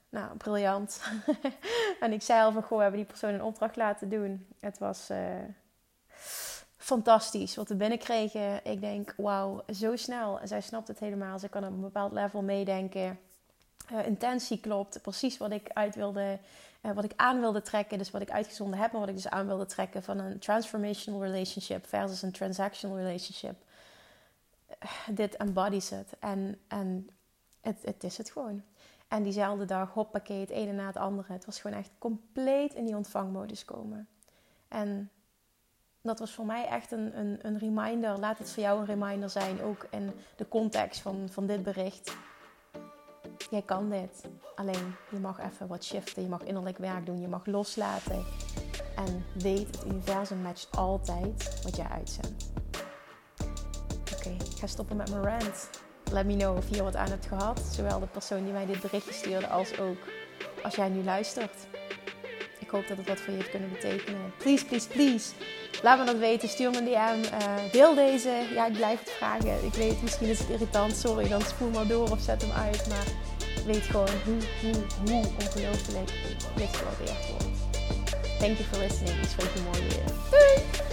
Nou, 0.09 0.37
briljant. 0.37 1.01
en 1.99 2.13
ik 2.13 2.21
zei 2.21 2.43
al 2.43 2.51
van, 2.51 2.63
goh, 2.63 2.77
we 2.77 2.81
hebben 2.81 2.99
die 2.99 3.09
persoon 3.09 3.33
een 3.33 3.43
opdracht 3.43 3.75
laten 3.75 4.09
doen. 4.09 4.47
Het 4.59 4.77
was 4.77 5.09
uh, 5.11 5.17
fantastisch 6.77 7.55
wat 7.55 7.69
we 7.69 7.75
binnenkregen. 7.75 8.65
Ik 8.65 8.79
denk, 8.79 9.13
wauw, 9.17 9.63
zo 9.73 9.95
snel. 9.95 10.39
En 10.39 10.47
zij 10.47 10.61
snapt 10.61 10.87
het 10.87 10.99
helemaal. 10.99 11.39
Ze 11.39 11.49
kan 11.49 11.63
op 11.63 11.69
een 11.69 11.81
bepaald 11.81 12.11
level 12.11 12.41
meedenken. 12.41 13.19
Uh, 13.91 14.05
intentie 14.05 14.59
klopt. 14.59 15.01
Precies 15.01 15.37
wat 15.37 15.51
ik 15.51 15.69
uit 15.73 15.95
wilde 15.95 16.39
uh, 16.85 16.91
wat 16.91 17.03
ik 17.03 17.13
aan 17.15 17.39
wilde 17.39 17.61
trekken, 17.61 17.97
dus 17.97 18.11
wat 18.11 18.21
ik 18.21 18.31
uitgezonden 18.31 18.79
heb, 18.79 18.91
maar 18.91 18.99
wat 18.99 19.09
ik 19.09 19.15
dus 19.15 19.27
aan 19.27 19.47
wilde 19.47 19.65
trekken 19.65 20.03
van 20.03 20.19
een 20.19 20.39
transformational 20.39 21.23
relationship 21.23 21.87
versus 21.87 22.21
een 22.21 22.31
transactional 22.31 22.97
relationship. 22.97 23.55
Dit 25.11 25.35
embodies 25.35 25.89
het. 25.89 26.15
En, 26.19 26.59
en 26.67 27.09
het, 27.61 27.77
het 27.81 28.03
is 28.03 28.17
het 28.17 28.31
gewoon. 28.31 28.63
En 29.07 29.23
diezelfde 29.23 29.65
dag, 29.65 29.93
hoppakee, 29.93 30.39
het 30.39 30.49
ene 30.49 30.71
na 30.71 30.85
het 30.85 30.97
andere. 30.97 31.33
Het 31.33 31.45
was 31.45 31.59
gewoon 31.59 31.77
echt 31.77 31.91
compleet 31.97 32.73
in 32.73 32.85
die 32.85 32.95
ontvangmodus 32.95 33.65
komen. 33.65 34.07
En 34.67 35.11
dat 36.01 36.19
was 36.19 36.31
voor 36.33 36.45
mij 36.45 36.67
echt 36.67 36.91
een, 36.91 37.19
een, 37.19 37.39
een 37.41 37.57
reminder. 37.57 38.19
Laat 38.19 38.37
het 38.37 38.51
voor 38.51 38.63
jou 38.63 38.79
een 38.79 38.85
reminder 38.85 39.29
zijn, 39.29 39.61
ook 39.61 39.87
in 39.89 40.11
de 40.35 40.47
context 40.47 41.01
van, 41.01 41.29
van 41.29 41.45
dit 41.45 41.63
bericht. 41.63 42.15
Jij 43.49 43.61
kan 43.61 43.89
dit. 43.89 44.25
Alleen 44.55 44.95
je 45.11 45.19
mag 45.19 45.39
even 45.39 45.67
wat 45.67 45.83
shiften. 45.83 46.23
Je 46.23 46.29
mag 46.29 46.43
innerlijk 46.43 46.77
werk 46.77 47.05
doen. 47.05 47.21
Je 47.21 47.27
mag 47.27 47.45
loslaten. 47.45 48.25
En 48.95 49.25
weet, 49.33 49.67
het 49.67 49.85
universum 49.85 50.41
matcht 50.41 50.77
altijd 50.77 51.63
wat 51.63 51.75
jij 51.75 51.87
uitzendt. 51.87 52.52
Ga 54.63 54.69
stoppen 54.69 54.95
met 54.95 55.09
mijn 55.09 55.23
rant. 55.23 55.69
Let 56.11 56.25
me 56.25 56.35
know 56.35 56.57
of 56.57 56.65
je 56.69 56.83
wat 56.83 56.95
aan 56.95 57.09
hebt 57.09 57.25
gehad. 57.25 57.61
Zowel 57.71 57.99
de 57.99 58.05
persoon 58.05 58.43
die 58.43 58.53
mij 58.53 58.65
dit 58.65 58.81
berichtje 58.81 59.13
stuurde 59.13 59.47
als 59.47 59.79
ook 59.79 59.97
als 60.63 60.75
jij 60.75 60.89
nu 60.89 61.03
luistert. 61.03 61.53
Ik 62.59 62.69
hoop 62.69 62.87
dat 62.87 62.97
het 62.97 63.07
wat 63.07 63.19
voor 63.19 63.31
je 63.31 63.37
heeft 63.37 63.49
kunnen 63.49 63.71
betekenen. 63.71 64.33
Please, 64.37 64.65
please, 64.65 64.87
please. 64.87 65.31
Laat 65.81 65.99
me 65.99 66.05
dat 66.05 66.17
weten. 66.17 66.49
Stuur 66.49 66.69
me 66.69 66.77
een 66.77 66.85
DM. 66.85 67.33
Uh, 67.33 67.71
deel 67.71 67.95
deze. 67.95 68.29
Ja, 68.53 68.67
ik 68.67 68.73
blijf 68.73 68.99
het 68.99 69.09
vragen. 69.09 69.65
Ik 69.65 69.73
weet, 69.73 70.01
misschien 70.01 70.27
is 70.27 70.39
het 70.39 70.49
irritant. 70.49 70.95
Sorry, 70.95 71.29
dan 71.29 71.41
spoel 71.41 71.69
maar 71.69 71.87
door 71.87 72.11
of 72.11 72.19
zet 72.19 72.41
hem 72.41 72.51
uit. 72.51 72.87
Maar 72.87 73.05
weet 73.65 73.83
gewoon 73.83 74.07
hoe, 74.25 74.37
hoe, 74.61 74.83
hoe 75.05 75.23
ongelooflijk 75.39 76.11
dit 76.55 76.75
gewaardeerd 76.75 77.29
wordt. 77.29 77.47
Thank 78.39 78.57
you 78.57 78.63
for 78.63 78.77
listening. 78.77 79.21
Ik 79.21 79.29
spreek 79.29 79.53
je 79.53 79.61
mooi 79.61 79.87
weer. 79.87 80.03
Doei! 80.29 80.92